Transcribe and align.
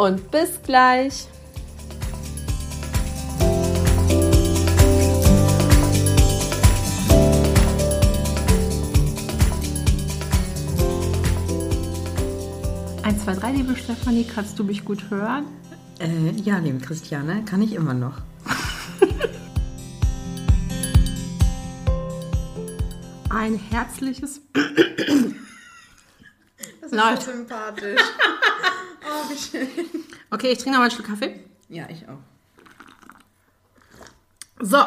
und 0.00 0.30
bis 0.30 0.62
gleich. 0.62 1.26
Eins, 13.02 13.24
zwei, 13.24 13.34
drei, 13.34 13.52
liebe 13.52 13.76
Stefanie, 13.76 14.24
kannst 14.24 14.58
du 14.58 14.64
mich 14.64 14.86
gut 14.86 15.10
hören? 15.10 15.44
Äh, 15.98 16.30
ja, 16.44 16.56
liebe 16.58 16.78
Christiane, 16.78 17.44
kann 17.44 17.60
ich 17.60 17.74
immer 17.74 17.92
noch. 17.92 18.22
Ein 23.28 23.56
herzliches. 23.56 24.40
Das 24.54 24.64
ist 26.90 26.92
Leute. 26.92 27.20
so 27.20 27.32
sympathisch. 27.32 28.00
Oh, 29.30 29.34
wie 29.34 29.38
schön. 29.38 29.68
Okay, 30.30 30.48
ich 30.52 30.58
trinke 30.58 30.72
noch 30.72 30.78
mal 30.78 30.84
einen 30.84 30.90
Schluck 30.90 31.06
Kaffee. 31.06 31.40
Ja, 31.68 31.88
ich 31.88 32.08
auch. 32.08 32.18
So, 34.60 34.78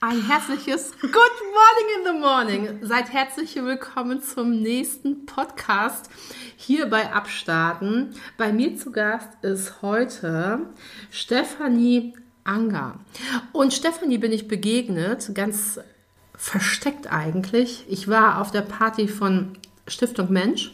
ein 0.00 0.26
herzliches 0.26 0.92
Good 1.00 1.12
Morning 1.12 1.88
in 1.96 2.04
the 2.06 2.20
Morning. 2.20 2.86
Seid 2.86 3.12
herzlich 3.12 3.56
willkommen 3.56 4.22
zum 4.22 4.50
nächsten 4.60 5.26
Podcast 5.26 6.10
hier 6.56 6.86
bei 6.86 7.12
Abstarten. 7.12 8.14
Bei 8.36 8.52
mir 8.52 8.76
zu 8.76 8.92
Gast 8.92 9.28
ist 9.42 9.82
heute 9.82 10.60
Stefanie 11.10 12.14
Anger. 12.44 12.98
Und 13.52 13.72
Stefanie 13.72 14.18
bin 14.18 14.32
ich 14.32 14.48
begegnet, 14.48 15.34
ganz 15.34 15.80
versteckt 16.36 17.12
eigentlich. 17.12 17.84
Ich 17.88 18.08
war 18.08 18.40
auf 18.40 18.50
der 18.50 18.62
Party 18.62 19.08
von 19.08 19.58
Stiftung 19.86 20.32
Mensch 20.32 20.72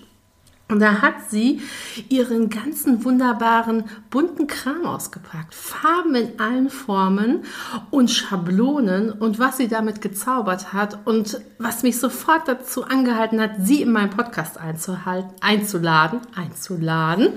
und 0.69 0.81
da 0.81 1.01
hat 1.01 1.31
sie 1.31 1.61
ihren 2.09 2.51
ganzen 2.51 3.05
wunderbaren 3.05 3.85
bunten 4.11 4.49
Kram 4.49 4.85
ausgepackt. 4.85 5.55
Farben 5.55 6.17
in 6.17 6.41
allen 6.41 6.71
Formen 6.71 7.45
und 7.91 8.11
Schablonen 8.11 9.13
und 9.13 9.39
was 9.39 9.59
sie 9.59 9.69
damit 9.69 10.01
gezaubert 10.01 10.73
hat 10.73 11.07
und 11.07 11.41
was 11.59 11.85
mich 11.85 12.01
sofort 12.01 12.49
dazu 12.49 12.83
angehalten 12.83 13.41
hat, 13.41 13.53
sie 13.61 13.81
in 13.81 13.93
meinen 13.93 14.11
Podcast 14.11 14.59
einzuhalten, 14.59 15.31
einzuladen, 15.41 16.21
einzuladen. 16.35 17.29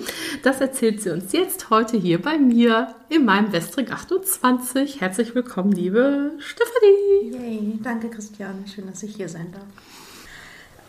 Das 0.41 0.59
erzählt 0.59 1.03
sie 1.03 1.11
uns 1.11 1.31
jetzt 1.31 1.69
heute 1.69 1.97
hier 1.97 2.19
bei 2.19 2.39
mir 2.39 2.95
in 3.09 3.25
meinem 3.25 3.51
Westring 3.51 3.91
28. 3.91 5.01
Herzlich 5.01 5.35
willkommen, 5.35 5.71
liebe 5.71 6.31
Stefanie. 6.39 7.31
Yay, 7.31 7.79
danke 7.83 8.09
Christian. 8.09 8.65
Schön, 8.73 8.87
dass 8.87 9.03
ich 9.03 9.15
hier 9.15 9.29
sein 9.29 9.51
darf. 9.51 9.67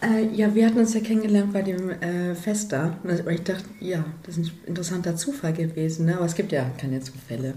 Äh, 0.03 0.27
ja, 0.35 0.55
wir 0.55 0.67
hatten 0.67 0.79
uns 0.79 0.95
ja 0.95 1.01
kennengelernt 1.01 1.53
bei 1.53 1.63
dem 1.63 1.91
äh, 1.91 2.35
Fest 2.35 2.73
da. 2.73 2.99
Und 3.03 3.29
ich 3.29 3.43
dachte, 3.43 3.65
ja, 3.81 4.05
das 4.23 4.39
ist 4.39 4.49
ein 4.49 4.61
interessanter 4.67 5.17
Zufall 5.17 5.53
gewesen, 5.53 6.07
ne? 6.07 6.17
aber 6.17 6.25
es 6.25 6.35
gibt 6.35 6.53
ja 6.53 6.71
keine 6.79 7.01
Zufälle. 7.01 7.55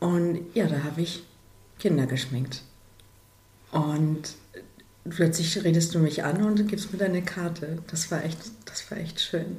Und 0.00 0.40
ja, 0.54 0.66
da 0.66 0.82
habe 0.84 1.00
ich 1.00 1.24
Kinder 1.78 2.06
geschminkt. 2.06 2.62
Und 3.72 4.34
plötzlich 5.08 5.62
redest 5.64 5.94
du 5.94 5.98
mich 5.98 6.24
an 6.24 6.42
und 6.42 6.68
gibst 6.68 6.92
mir 6.92 6.98
deine 6.98 7.22
Karte. 7.22 7.78
Das 7.90 8.10
war 8.10 8.24
echt, 8.24 8.38
das 8.66 8.90
war 8.90 8.98
echt 8.98 9.20
schön. 9.20 9.58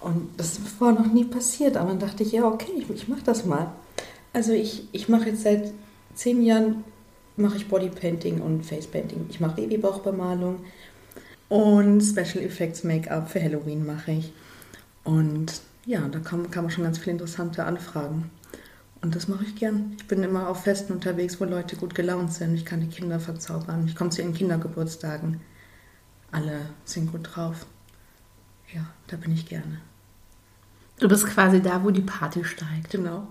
Und 0.00 0.28
das 0.36 0.58
ist 0.58 0.68
vorher 0.68 1.00
noch 1.00 1.12
nie 1.12 1.24
passiert, 1.24 1.76
aber 1.76 1.90
dann 1.90 2.00
dachte 2.00 2.24
ich, 2.24 2.32
ja, 2.32 2.44
okay, 2.44 2.72
ich, 2.76 2.90
ich 2.90 3.08
mache 3.08 3.22
das 3.24 3.44
mal. 3.44 3.72
Also 4.32 4.52
ich, 4.52 4.88
ich 4.92 5.08
mache 5.08 5.30
jetzt 5.30 5.42
seit 5.42 5.72
zehn 6.14 6.42
Jahren 6.42 6.84
mache 7.36 7.56
ich 7.56 7.68
Bodypainting 7.68 8.40
und 8.40 8.64
Facepainting. 8.64 9.26
Ich 9.28 9.40
mache 9.40 9.56
Babybauchbemalung, 9.56 10.60
und 11.48 12.00
Special 12.00 12.44
Effects 12.44 12.84
Make-up 12.84 13.30
für 13.30 13.42
Halloween 13.42 13.84
mache 13.86 14.12
ich. 14.12 14.32
Und 15.04 15.60
ja, 15.86 16.08
da 16.08 16.18
kamen 16.18 16.50
kam 16.50 16.70
schon 16.70 16.84
ganz 16.84 16.98
viele 16.98 17.12
interessante 17.12 17.64
Anfragen. 17.64 18.30
Und 19.02 19.14
das 19.14 19.28
mache 19.28 19.44
ich 19.44 19.54
gern. 19.54 19.92
Ich 19.98 20.06
bin 20.06 20.22
immer 20.22 20.48
auf 20.48 20.62
Festen 20.62 20.94
unterwegs, 20.94 21.38
wo 21.38 21.44
Leute 21.44 21.76
gut 21.76 21.94
gelaunt 21.94 22.32
sind. 22.32 22.54
Ich 22.54 22.64
kann 22.64 22.80
die 22.80 22.88
Kinder 22.88 23.20
verzaubern. 23.20 23.84
Ich 23.86 23.94
komme 23.94 24.10
zu 24.10 24.22
ihren 24.22 24.32
Kindergeburtstagen. 24.32 25.40
Alle 26.32 26.60
sind 26.84 27.12
gut 27.12 27.28
drauf. 27.34 27.66
Ja, 28.72 28.86
da 29.08 29.16
bin 29.16 29.32
ich 29.32 29.46
gerne. 29.46 29.80
Du 30.98 31.08
bist 31.08 31.26
quasi 31.26 31.60
da, 31.60 31.84
wo 31.84 31.90
die 31.90 32.00
Party 32.00 32.44
steigt. 32.44 32.90
Genau. 32.90 33.28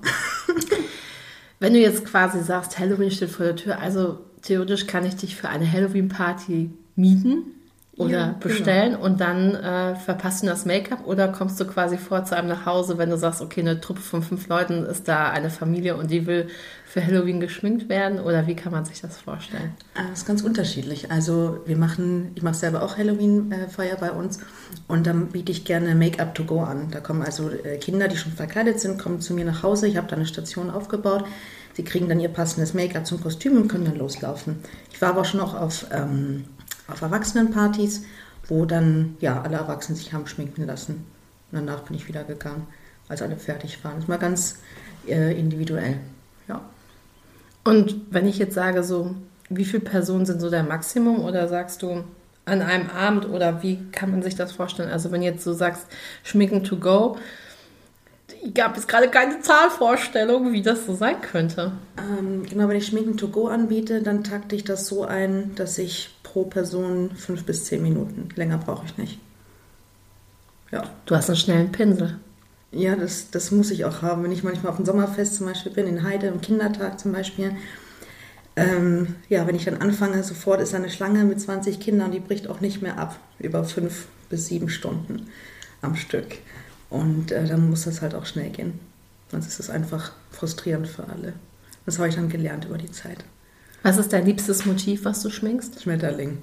Wenn 1.59 1.73
du 1.73 1.79
jetzt 1.79 2.05
quasi 2.05 2.43
sagst, 2.43 2.77
Halloween 2.77 3.09
steht 3.09 3.31
vor 3.31 3.45
der 3.45 3.55
Tür, 3.55 3.79
also 3.79 4.19
theoretisch 4.43 4.85
kann 4.85 5.05
ich 5.05 5.15
dich 5.15 5.35
für 5.35 5.49
eine 5.49 5.69
Halloween-Party 5.69 6.69
mieten 6.95 7.45
oder 7.95 8.09
ja, 8.09 8.25
genau. 8.25 8.39
bestellen 8.39 8.93
genau. 8.93 9.05
und 9.05 9.21
dann 9.21 9.53
äh, 9.53 9.95
verpasst 9.95 10.41
du 10.41 10.47
das 10.47 10.65
Make-up 10.65 11.05
oder 11.05 11.27
kommst 11.27 11.59
du 11.59 11.65
quasi 11.65 11.97
vor 11.97 12.25
zu 12.25 12.35
einem 12.35 12.47
nach 12.47 12.65
Hause, 12.65 12.97
wenn 12.97 13.11
du 13.11 13.17
sagst, 13.17 13.41
okay, 13.41 13.61
eine 13.61 13.79
Truppe 13.79 14.01
von 14.01 14.23
fünf 14.23 14.47
Leuten 14.47 14.83
ist 14.83 15.07
da 15.07 15.29
eine 15.29 15.51
Familie 15.51 15.95
und 15.95 16.09
die 16.09 16.25
will 16.25 16.47
für 16.85 17.05
Halloween 17.05 17.39
geschminkt 17.39 17.89
werden 17.89 18.19
oder 18.19 18.47
wie 18.47 18.55
kann 18.55 18.71
man 18.71 18.85
sich 18.85 19.01
das 19.01 19.17
vorstellen? 19.17 19.73
Äh, 19.93 20.09
das 20.09 20.19
ist 20.19 20.25
ganz 20.25 20.41
unterschiedlich. 20.41 21.11
Also 21.11 21.59
wir 21.67 21.77
machen, 21.77 22.31
ich 22.33 22.41
mache 22.41 22.55
selber 22.55 22.81
auch 22.81 22.97
Halloween-Feier 22.97 23.97
bei 23.97 24.11
uns 24.11 24.39
und 24.87 25.05
dann 25.05 25.27
biete 25.27 25.51
ich 25.51 25.63
gerne 25.63 25.93
Make-up 25.93 26.33
to 26.33 26.45
go 26.45 26.61
an. 26.61 26.87
Da 26.89 26.99
kommen 26.99 27.21
also 27.21 27.51
äh, 27.51 27.77
Kinder, 27.77 28.07
die 28.07 28.17
schon 28.17 28.31
verkleidet 28.31 28.79
sind, 28.79 28.97
kommen 28.97 29.21
zu 29.21 29.35
mir 29.35 29.45
nach 29.45 29.61
Hause. 29.61 29.87
Ich 29.87 29.97
habe 29.97 30.07
da 30.07 30.15
eine 30.15 30.25
Station 30.25 30.71
aufgebaut. 30.71 31.25
Sie 31.73 31.83
kriegen 31.83 32.09
dann 32.09 32.19
ihr 32.19 32.29
passendes 32.29 32.73
Make-up 32.73 33.05
zum 33.05 33.21
Kostüm 33.21 33.57
und 33.57 33.67
können 33.67 33.85
dann 33.85 33.97
loslaufen. 33.97 34.57
Ich 34.91 35.01
war 35.01 35.09
aber 35.09 35.25
schon 35.25 35.39
auch 35.39 35.53
auf 35.55 35.87
ähm, 35.91 36.45
auf 36.87 37.01
Erwachsenenpartys, 37.01 38.03
wo 38.47 38.65
dann 38.65 39.15
ja 39.19 39.41
alle 39.41 39.57
Erwachsenen 39.57 39.97
sich 39.97 40.13
haben 40.13 40.27
schminken 40.27 40.65
lassen. 40.65 41.05
Und 41.51 41.59
danach 41.59 41.81
bin 41.81 41.95
ich 41.95 42.07
wieder 42.07 42.23
gegangen, 42.23 42.67
als 43.07 43.21
alle 43.21 43.37
fertig 43.37 43.83
waren. 43.83 43.97
Das 43.97 44.07
mal 44.07 44.17
ganz 44.17 44.57
äh, 45.07 45.37
individuell. 45.37 45.97
Ja. 46.47 46.61
Und 47.63 47.95
wenn 48.09 48.27
ich 48.27 48.37
jetzt 48.37 48.55
sage, 48.55 48.83
so, 48.83 49.15
wie 49.49 49.65
viele 49.65 49.83
Personen 49.83 50.25
sind 50.25 50.41
so 50.41 50.49
der 50.49 50.63
Maximum 50.63 51.23
oder 51.23 51.47
sagst 51.47 51.81
du 51.81 52.03
an 52.45 52.61
einem 52.61 52.89
Abend 52.89 53.29
oder 53.29 53.63
wie 53.63 53.79
kann 53.91 54.11
man 54.11 54.21
sich 54.21 54.35
das 54.35 54.51
vorstellen? 54.51 54.91
Also 54.91 55.11
wenn 55.11 55.21
jetzt 55.21 55.43
so 55.43 55.53
sagst, 55.53 55.85
schminken 56.23 56.63
to 56.63 56.77
go, 56.77 57.17
gab 58.51 58.77
es 58.77 58.87
gerade 58.87 59.09
keine 59.09 59.41
Zahlvorstellung, 59.41 60.51
wie 60.51 60.61
das 60.61 60.85
so 60.85 60.95
sein 60.95 61.21
könnte. 61.21 61.71
Ähm, 61.97 62.43
genau, 62.49 62.67
wenn 62.67 62.77
ich 62.77 62.87
Schminken 62.87 63.17
to 63.17 63.27
go 63.27 63.47
anbiete, 63.47 64.01
dann 64.01 64.23
takte 64.23 64.55
ich 64.55 64.63
das 64.63 64.87
so 64.87 65.05
ein, 65.05 65.53
dass 65.55 65.77
ich 65.77 66.15
pro 66.23 66.43
Person 66.45 67.11
fünf 67.15 67.45
bis 67.45 67.65
zehn 67.65 67.81
Minuten. 67.83 68.29
Länger 68.35 68.57
brauche 68.57 68.85
ich 68.85 68.97
nicht. 68.97 69.19
Ja. 70.71 70.89
Du 71.05 71.15
hast 71.15 71.29
einen 71.29 71.37
schnellen 71.37 71.71
Pinsel. 71.71 72.17
Ja, 72.71 72.95
das, 72.95 73.29
das 73.29 73.51
muss 73.51 73.69
ich 73.69 73.85
auch 73.85 74.01
haben. 74.01 74.23
Wenn 74.23 74.31
ich 74.31 74.43
manchmal 74.43 74.71
auf 74.71 74.77
dem 74.77 74.85
Sommerfest 74.85 75.35
zum 75.35 75.45
Beispiel 75.45 75.71
bin, 75.71 75.85
in 75.85 76.03
Heide, 76.03 76.29
am 76.29 76.41
Kindertag 76.41 76.99
zum 76.99 77.11
Beispiel, 77.11 77.55
ähm, 78.55 79.15
ja, 79.29 79.45
wenn 79.47 79.55
ich 79.55 79.65
dann 79.65 79.77
anfange, 79.77 80.23
sofort 80.23 80.61
ist 80.61 80.73
eine 80.73 80.89
Schlange 80.89 81.23
mit 81.23 81.39
20 81.39 81.79
Kindern, 81.79 82.11
die 82.11 82.19
bricht 82.19 82.47
auch 82.47 82.61
nicht 82.61 82.81
mehr 82.81 82.97
ab, 82.97 83.19
über 83.39 83.63
fünf 83.63 84.07
bis 84.29 84.47
sieben 84.47 84.69
Stunden 84.69 85.27
am 85.81 85.95
Stück. 85.95 86.37
Und 86.93 87.31
äh, 87.31 87.47
dann 87.47 87.71
muss 87.71 87.85
das 87.85 88.03
halt 88.03 88.13
auch 88.13 88.27
schnell 88.27 88.51
gehen. 88.51 88.79
Sonst 89.31 89.47
ist 89.47 89.59
es 89.59 89.69
einfach 89.71 90.11
frustrierend 90.29 90.87
für 90.87 91.09
alle. 91.09 91.33
Das 91.87 91.97
habe 91.97 92.07
ich 92.07 92.15
dann 92.15 92.29
gelernt 92.29 92.65
über 92.65 92.77
die 92.77 92.91
Zeit. 92.91 93.25
Was 93.81 93.97
ist 93.97 94.13
dein 94.13 94.27
liebstes 94.27 94.67
Motiv, 94.67 95.03
was 95.03 95.23
du 95.23 95.31
schminkst? 95.31 95.81
Schmetterling. 95.81 96.37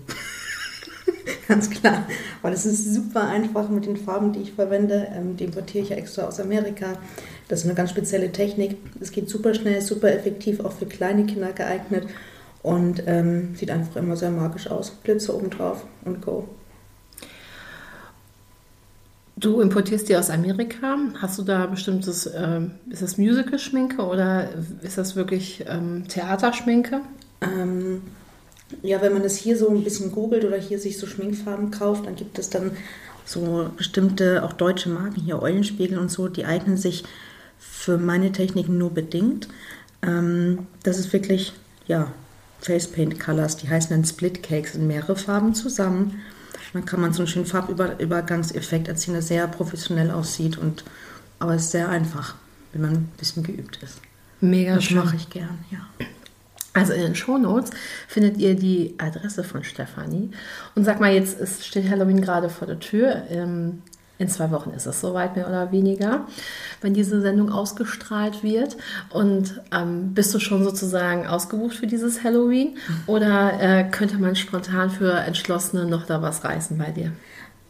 Ganz 1.48 1.70
klar. 1.70 2.04
Weil 2.42 2.52
es 2.52 2.66
ist 2.66 2.92
super 2.92 3.28
einfach 3.28 3.68
mit 3.68 3.86
den 3.86 3.96
Farben, 3.96 4.32
die 4.32 4.40
ich 4.40 4.52
verwende. 4.52 5.06
Ähm, 5.14 5.36
die 5.36 5.44
importiere 5.44 5.84
ich 5.84 5.90
ja 5.90 5.96
extra 5.96 6.24
aus 6.24 6.40
Amerika. 6.40 6.98
Das 7.46 7.60
ist 7.60 7.66
eine 7.66 7.74
ganz 7.74 7.90
spezielle 7.90 8.32
Technik. 8.32 8.76
Es 9.00 9.12
geht 9.12 9.28
super 9.28 9.54
schnell, 9.54 9.80
super 9.82 10.12
effektiv, 10.12 10.60
auch 10.60 10.72
für 10.72 10.86
kleine 10.86 11.26
Kinder 11.26 11.52
geeignet. 11.52 12.08
Und 12.64 13.04
ähm, 13.06 13.54
sieht 13.54 13.70
einfach 13.70 13.96
immer 13.96 14.16
sehr 14.16 14.30
magisch 14.30 14.68
aus. 14.68 14.90
Blitze 14.90 15.34
oben 15.34 15.50
drauf 15.50 15.84
und 16.04 16.22
go. 16.22 16.48
Du 19.40 19.60
importierst 19.62 20.08
die 20.08 20.16
aus 20.16 20.28
Amerika. 20.28 20.98
Hast 21.20 21.38
du 21.38 21.42
da 21.42 21.64
bestimmtes, 21.64 22.26
äh, 22.26 22.60
ist 22.90 23.00
das 23.00 23.16
Musical-Schminke 23.16 24.02
oder 24.02 24.50
ist 24.82 24.98
das 24.98 25.16
wirklich 25.16 25.64
ähm, 25.66 26.06
Theaterschminke? 26.08 27.00
Ähm, 27.40 28.02
ja, 28.82 29.00
wenn 29.00 29.14
man 29.14 29.22
das 29.22 29.36
hier 29.36 29.56
so 29.56 29.70
ein 29.70 29.82
bisschen 29.82 30.12
googelt 30.12 30.44
oder 30.44 30.58
hier 30.58 30.78
sich 30.78 30.98
so 30.98 31.06
Schminkfarben 31.06 31.70
kauft, 31.70 32.06
dann 32.06 32.16
gibt 32.16 32.38
es 32.38 32.50
dann 32.50 32.72
so 33.24 33.70
bestimmte, 33.76 34.44
auch 34.44 34.52
deutsche 34.52 34.90
Marken, 34.90 35.22
hier 35.22 35.40
Eulenspiegel 35.40 35.98
und 35.98 36.10
so, 36.10 36.28
die 36.28 36.44
eignen 36.44 36.76
sich 36.76 37.04
für 37.58 37.96
meine 37.96 38.32
Techniken 38.32 38.76
nur 38.76 38.90
bedingt. 38.92 39.48
Ähm, 40.02 40.66
das 40.82 40.98
ist 40.98 41.14
wirklich, 41.14 41.54
ja, 41.86 42.12
Face 42.60 42.88
Paint 42.88 43.18
Colors, 43.18 43.56
die 43.56 43.70
heißen 43.70 43.90
dann 43.90 44.04
Split 44.04 44.42
Cakes 44.42 44.74
in 44.74 44.86
mehrere 44.86 45.16
Farben 45.16 45.54
zusammen. 45.54 46.20
Dann 46.72 46.84
kann 46.84 47.00
man 47.00 47.12
so 47.12 47.20
einen 47.22 47.28
schönen 47.28 47.46
Farbübergangseffekt 47.46 48.88
erzielen, 48.88 49.14
der 49.14 49.22
sehr 49.22 49.46
professionell 49.48 50.10
aussieht 50.10 50.56
und 50.58 50.84
aber 51.38 51.54
es 51.54 51.64
ist 51.64 51.70
sehr 51.72 51.88
einfach, 51.88 52.34
wenn 52.72 52.82
man 52.82 52.92
ein 52.92 53.12
bisschen 53.16 53.42
geübt 53.42 53.78
ist. 53.82 54.00
Mega 54.40 54.74
das 54.76 54.84
schön. 54.84 54.98
mache 54.98 55.16
ich 55.16 55.30
gern, 55.30 55.58
ja. 55.70 55.78
Also 56.72 56.92
in 56.92 57.00
den 57.00 57.14
Shownotes 57.16 57.70
findet 58.06 58.36
ihr 58.36 58.54
die 58.54 58.94
Adresse 58.98 59.42
von 59.42 59.64
Stefanie. 59.64 60.30
Und 60.74 60.84
sag 60.84 61.00
mal, 61.00 61.12
jetzt 61.12 61.40
ist, 61.40 61.66
steht 61.66 61.90
Halloween 61.90 62.20
gerade 62.20 62.48
vor 62.48 62.66
der 62.66 62.78
Tür. 62.78 63.24
Ähm, 63.28 63.82
in 64.20 64.28
zwei 64.28 64.50
Wochen 64.50 64.70
ist 64.70 64.86
es 64.86 65.00
soweit, 65.00 65.34
mehr 65.34 65.48
oder 65.48 65.72
weniger, 65.72 66.26
wenn 66.82 66.92
diese 66.92 67.22
Sendung 67.22 67.50
ausgestrahlt 67.50 68.42
wird. 68.42 68.76
Und 69.08 69.62
ähm, 69.72 70.12
bist 70.12 70.34
du 70.34 70.38
schon 70.38 70.62
sozusagen 70.62 71.26
ausgebucht 71.26 71.74
für 71.74 71.86
dieses 71.86 72.22
Halloween? 72.22 72.76
Oder 73.06 73.58
äh, 73.60 73.84
könnte 73.90 74.18
man 74.18 74.36
spontan 74.36 74.90
für 74.90 75.12
Entschlossene 75.12 75.86
noch 75.86 76.04
da 76.04 76.20
was 76.20 76.44
reißen 76.44 76.76
bei 76.76 76.90
dir? 76.90 77.12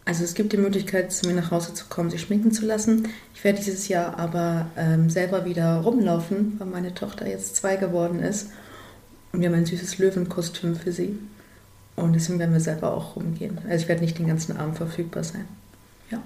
Also 0.04 0.24
es 0.24 0.34
gibt 0.34 0.52
die 0.52 0.56
Möglichkeit, 0.56 1.12
zu 1.12 1.28
mir 1.28 1.34
nach 1.34 1.52
Hause 1.52 1.72
zu 1.72 1.84
kommen, 1.88 2.10
sich 2.10 2.22
schminken 2.22 2.50
zu 2.50 2.66
lassen. 2.66 3.08
Ich 3.32 3.44
werde 3.44 3.60
dieses 3.60 3.86
Jahr 3.86 4.18
aber 4.18 4.66
ähm, 4.76 5.08
selber 5.08 5.44
wieder 5.44 5.76
rumlaufen, 5.76 6.56
weil 6.58 6.66
meine 6.66 6.94
Tochter 6.94 7.28
jetzt 7.28 7.54
zwei 7.54 7.76
geworden 7.76 8.18
ist. 8.18 8.48
Und 9.32 9.40
wir 9.40 9.48
haben 9.48 9.54
ein 9.54 9.66
süßes 9.66 9.98
Löwenkostüm 9.98 10.74
für 10.74 10.90
sie. 10.90 11.16
Und 11.94 12.14
deswegen 12.14 12.40
werden 12.40 12.54
wir 12.54 12.60
selber 12.60 12.92
auch 12.92 13.14
rumgehen. 13.14 13.58
Also 13.68 13.84
ich 13.84 13.88
werde 13.88 14.02
nicht 14.02 14.18
den 14.18 14.26
ganzen 14.26 14.56
Abend 14.56 14.76
verfügbar 14.76 15.22
sein. 15.22 15.46
Ja. 16.10 16.20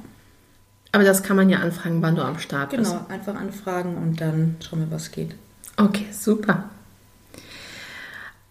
Aber 0.94 1.02
das 1.02 1.25
kann 1.25 1.37
man 1.37 1.50
ja 1.50 1.58
anfragen, 1.58 2.00
wann 2.02 2.14
du 2.14 2.23
am 2.23 2.38
Start 2.38 2.70
bist. 2.70 2.93
Genau, 2.93 3.06
einfach 3.08 3.35
anfragen 3.35 3.96
und 3.96 4.20
dann 4.20 4.55
schauen 4.61 4.79
wir, 4.79 4.91
was 4.93 5.11
geht. 5.11 5.35
Okay, 5.76 6.06
super. 6.12 6.70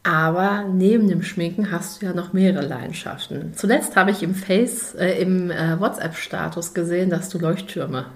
Aber 0.04 0.66
neben 0.68 1.08
dem 1.08 1.24
Schminken 1.24 1.72
hast 1.72 2.02
du 2.02 2.06
ja 2.06 2.14
noch 2.14 2.34
mehrere 2.34 2.66
Leidenschaften. 2.66 3.54
Zuletzt 3.56 3.96
habe 3.96 4.12
ich 4.12 4.22
im 4.24 4.36
Face, 4.36 4.94
äh, 4.96 5.22
im 5.22 5.52
äh, 5.52 5.80
WhatsApp-Status 5.80 6.74
gesehen, 6.74 7.10
dass 7.10 7.30
du 7.30 7.40
Leuchttürme 7.40 8.08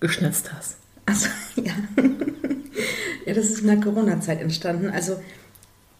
geschnitzt 0.00 0.50
hast. 0.52 0.78
Also 1.06 1.28
ja. 1.54 1.72
ja, 3.24 3.34
das 3.34 3.44
ist 3.44 3.60
in 3.60 3.68
der 3.68 3.80
Corona-Zeit 3.80 4.40
entstanden. 4.40 4.90
Also 4.90 5.22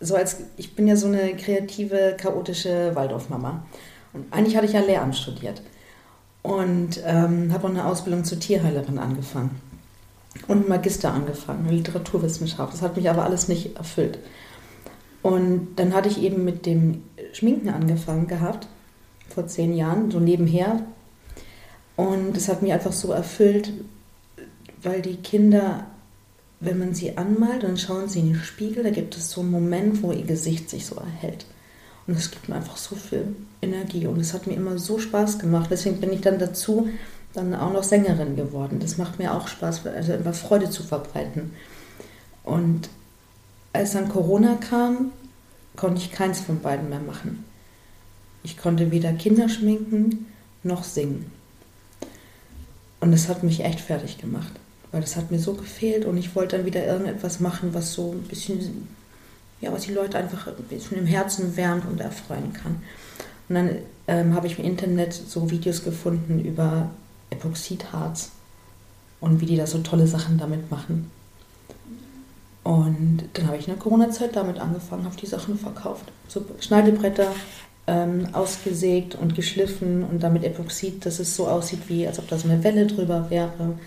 so 0.00 0.16
als 0.16 0.38
ich 0.56 0.74
bin 0.74 0.88
ja 0.88 0.96
so 0.96 1.06
eine 1.06 1.36
kreative, 1.36 2.16
chaotische 2.18 2.96
Waldorfmama. 2.96 3.64
Und 4.12 4.32
eigentlich 4.32 4.56
hatte 4.56 4.66
ich 4.66 4.72
ja 4.72 4.80
Lehramt 4.80 5.14
studiert 5.14 5.62
und 6.46 7.00
ähm, 7.04 7.52
habe 7.52 7.64
auch 7.64 7.70
eine 7.70 7.86
Ausbildung 7.86 8.22
zur 8.24 8.38
Tierheilerin 8.38 8.98
angefangen 8.98 9.60
und 10.46 10.68
Magister 10.68 11.12
angefangen, 11.12 11.68
Literaturwissenschaft. 11.68 12.72
Das 12.72 12.82
hat 12.82 12.96
mich 12.96 13.10
aber 13.10 13.24
alles 13.24 13.48
nicht 13.48 13.76
erfüllt. 13.76 14.20
Und 15.22 15.74
dann 15.76 15.92
hatte 15.92 16.08
ich 16.08 16.22
eben 16.22 16.44
mit 16.44 16.66
dem 16.66 17.02
Schminken 17.32 17.68
angefangen 17.68 18.28
gehabt, 18.28 18.68
vor 19.28 19.48
zehn 19.48 19.74
Jahren, 19.74 20.12
so 20.12 20.20
nebenher. 20.20 20.82
Und 21.96 22.36
es 22.36 22.48
hat 22.48 22.62
mich 22.62 22.72
einfach 22.72 22.92
so 22.92 23.10
erfüllt, 23.10 23.72
weil 24.82 25.02
die 25.02 25.16
Kinder, 25.16 25.86
wenn 26.60 26.78
man 26.78 26.94
sie 26.94 27.16
anmalt, 27.16 27.64
dann 27.64 27.76
schauen 27.76 28.08
sie 28.08 28.20
in 28.20 28.34
den 28.34 28.42
Spiegel, 28.42 28.84
da 28.84 28.90
gibt 28.90 29.16
es 29.16 29.32
so 29.32 29.40
einen 29.40 29.50
Moment, 29.50 30.00
wo 30.00 30.12
ihr 30.12 30.24
Gesicht 30.24 30.70
sich 30.70 30.86
so 30.86 30.94
erhält. 30.94 31.46
Und 32.06 32.16
es 32.16 32.30
gibt 32.30 32.48
mir 32.48 32.56
einfach 32.56 32.76
so 32.76 32.94
viel 32.94 33.34
Energie 33.60 34.06
und 34.06 34.20
es 34.20 34.32
hat 34.32 34.46
mir 34.46 34.54
immer 34.54 34.78
so 34.78 34.98
Spaß 34.98 35.38
gemacht. 35.38 35.68
Deswegen 35.70 36.00
bin 36.00 36.12
ich 36.12 36.20
dann 36.20 36.38
dazu 36.38 36.88
dann 37.32 37.54
auch 37.54 37.72
noch 37.72 37.82
Sängerin 37.82 38.36
geworden. 38.36 38.78
Das 38.80 38.96
macht 38.96 39.18
mir 39.18 39.34
auch 39.34 39.48
Spaß, 39.48 39.86
also 39.86 40.14
immer 40.14 40.32
Freude 40.32 40.70
zu 40.70 40.82
verbreiten. 40.82 41.52
Und 42.44 42.88
als 43.72 43.92
dann 43.92 44.08
Corona 44.08 44.54
kam, 44.54 45.12
konnte 45.76 46.00
ich 46.00 46.12
keins 46.12 46.40
von 46.40 46.60
beiden 46.60 46.88
mehr 46.88 47.00
machen. 47.00 47.44
Ich 48.42 48.56
konnte 48.56 48.90
weder 48.90 49.12
Kinder 49.12 49.48
schminken 49.48 50.26
noch 50.62 50.84
singen. 50.84 51.30
Und 53.00 53.12
das 53.12 53.28
hat 53.28 53.42
mich 53.42 53.64
echt 53.64 53.80
fertig 53.80 54.18
gemacht, 54.18 54.52
weil 54.90 55.00
das 55.00 55.16
hat 55.16 55.30
mir 55.30 55.38
so 55.38 55.54
gefehlt 55.54 56.06
und 56.06 56.16
ich 56.16 56.34
wollte 56.34 56.56
dann 56.56 56.66
wieder 56.66 56.86
irgendetwas 56.86 57.40
machen, 57.40 57.74
was 57.74 57.92
so 57.92 58.12
ein 58.12 58.22
bisschen 58.22 58.88
ja, 59.60 59.72
was 59.72 59.82
die 59.82 59.92
Leute 59.92 60.18
einfach 60.18 60.46
ein 60.46 60.54
bisschen 60.68 60.98
im 60.98 61.06
Herzen 61.06 61.56
wärmt 61.56 61.86
und 61.86 62.00
erfreuen 62.00 62.52
kann. 62.52 62.82
Und 63.48 63.54
dann 63.54 63.70
ähm, 64.06 64.34
habe 64.34 64.46
ich 64.46 64.58
im 64.58 64.64
Internet 64.64 65.12
so 65.14 65.50
Videos 65.50 65.82
gefunden 65.84 66.44
über 66.44 66.90
Epoxidharz 67.30 68.30
und 69.20 69.40
wie 69.40 69.46
die 69.46 69.56
da 69.56 69.66
so 69.66 69.78
tolle 69.78 70.06
Sachen 70.06 70.38
damit 70.38 70.70
machen. 70.70 71.10
Und 72.64 73.24
dann 73.32 73.46
habe 73.46 73.56
ich 73.56 73.68
in 73.68 73.74
der 73.74 73.82
Corona-Zeit 73.82 74.34
damit 74.34 74.58
angefangen, 74.58 75.04
habe 75.04 75.16
die 75.16 75.26
Sachen 75.26 75.56
verkauft. 75.56 76.04
So 76.26 76.44
Schneidebretter 76.58 77.32
ähm, 77.86 78.28
ausgesägt 78.32 79.14
und 79.14 79.36
geschliffen 79.36 80.02
und 80.02 80.22
damit 80.22 80.42
Epoxid, 80.42 81.06
dass 81.06 81.20
es 81.20 81.36
so 81.36 81.46
aussieht, 81.46 81.88
wie 81.88 82.06
als 82.06 82.18
ob 82.18 82.28
da 82.28 82.36
so 82.36 82.48
eine 82.48 82.64
Welle 82.64 82.86
drüber 82.86 83.30
wäre. 83.30 83.78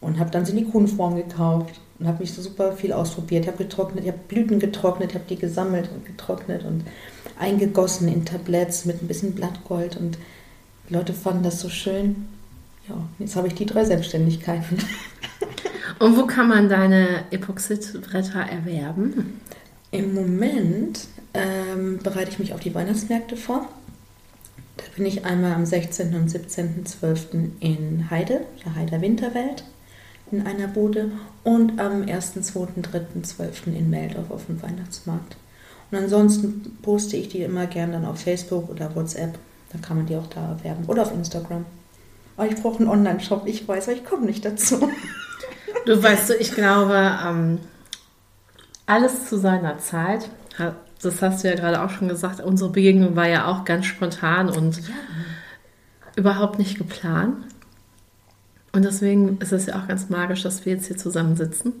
Und 0.00 0.18
habe 0.18 0.30
dann 0.30 0.44
Silikonform 0.44 1.16
gekauft 1.16 1.80
und 2.00 2.06
habe 2.06 2.20
mich 2.20 2.32
so 2.32 2.40
super 2.40 2.72
viel 2.72 2.92
ausprobiert. 2.92 3.44
Ich 3.44 3.48
habe 3.48 3.62
getrocknet, 3.62 4.04
ich 4.04 4.10
habe 4.10 4.20
Blüten 4.26 4.58
getrocknet, 4.58 5.10
ich 5.10 5.14
habe 5.14 5.26
die 5.28 5.36
gesammelt 5.36 5.90
und 5.94 6.06
getrocknet 6.06 6.64
und 6.64 6.84
eingegossen 7.38 8.08
in 8.08 8.24
Tabletts 8.24 8.86
mit 8.86 9.02
ein 9.02 9.06
bisschen 9.08 9.34
Blattgold 9.34 9.96
und 9.96 10.18
die 10.88 10.94
Leute 10.94 11.12
fanden 11.12 11.44
das 11.44 11.60
so 11.60 11.68
schön. 11.68 12.28
Ja, 12.88 12.96
jetzt 13.18 13.36
habe 13.36 13.46
ich 13.46 13.54
die 13.54 13.66
drei 13.66 13.84
Selbstständigkeiten. 13.84 14.78
Und 16.00 16.16
wo 16.16 16.24
kann 16.24 16.48
man 16.48 16.70
deine 16.70 17.24
Epoxidbretter 17.30 18.40
erwerben? 18.40 19.38
Im 19.90 20.14
Moment 20.14 21.06
ähm, 21.34 21.98
bereite 22.02 22.30
ich 22.30 22.38
mich 22.38 22.54
auf 22.54 22.60
die 22.60 22.74
Weihnachtsmärkte 22.74 23.36
vor. 23.36 23.68
Da 24.78 24.84
bin 24.96 25.04
ich 25.04 25.26
einmal 25.26 25.52
am 25.52 25.66
16. 25.66 26.14
und 26.14 26.30
17.12. 26.30 27.50
in 27.60 28.08
Heide, 28.10 28.40
der 28.64 28.76
Heider 28.76 29.02
Winterwelt 29.02 29.62
in 30.32 30.46
einer 30.46 30.68
Bude 30.68 31.10
und 31.44 31.80
am 31.80 32.02
1., 32.02 32.34
2., 32.40 32.68
3., 32.80 33.22
12. 33.22 33.66
in 33.68 33.90
Meldorf 33.90 34.30
auf 34.30 34.46
dem 34.46 34.62
Weihnachtsmarkt. 34.62 35.36
Und 35.90 35.98
ansonsten 35.98 36.78
poste 36.82 37.16
ich 37.16 37.28
die 37.28 37.42
immer 37.42 37.66
gern 37.66 37.92
dann 37.92 38.04
auf 38.04 38.20
Facebook 38.20 38.70
oder 38.70 38.94
WhatsApp. 38.94 39.38
Da 39.72 39.78
kann 39.78 39.96
man 39.96 40.06
die 40.06 40.16
auch 40.16 40.26
da 40.28 40.50
erwerben. 40.50 40.84
Oder 40.86 41.02
auf 41.02 41.12
Instagram. 41.12 41.64
Aber 42.36 42.48
ich 42.48 42.56
brauche 42.56 42.78
einen 42.78 42.88
Online-Shop, 42.88 43.42
ich 43.46 43.66
weiß, 43.66 43.88
aber 43.88 43.96
ich 43.96 44.04
komme 44.04 44.26
nicht 44.26 44.44
dazu. 44.44 44.88
Du 45.86 46.02
weißt, 46.02 46.32
ich 46.38 46.52
glaube, 46.52 47.18
ähm, 47.26 47.58
alles 48.86 49.28
zu 49.28 49.38
seiner 49.38 49.78
Zeit. 49.78 50.28
Das 51.00 51.22
hast 51.22 51.42
du 51.42 51.48
ja 51.48 51.54
gerade 51.54 51.80
auch 51.80 51.90
schon 51.90 52.08
gesagt. 52.08 52.40
Unsere 52.40 52.70
Begegnung 52.70 53.16
war 53.16 53.28
ja 53.28 53.46
auch 53.46 53.64
ganz 53.64 53.86
spontan 53.86 54.50
und 54.50 54.76
ja. 54.76 54.94
überhaupt 56.16 56.58
nicht 56.58 56.76
geplant. 56.76 57.36
Und 58.72 58.84
deswegen 58.84 59.38
ist 59.38 59.52
es 59.52 59.66
ja 59.66 59.80
auch 59.80 59.88
ganz 59.88 60.08
magisch, 60.08 60.42
dass 60.42 60.64
wir 60.64 60.74
jetzt 60.74 60.86
hier 60.86 60.96
zusammen 60.96 61.36
sitzen. 61.36 61.72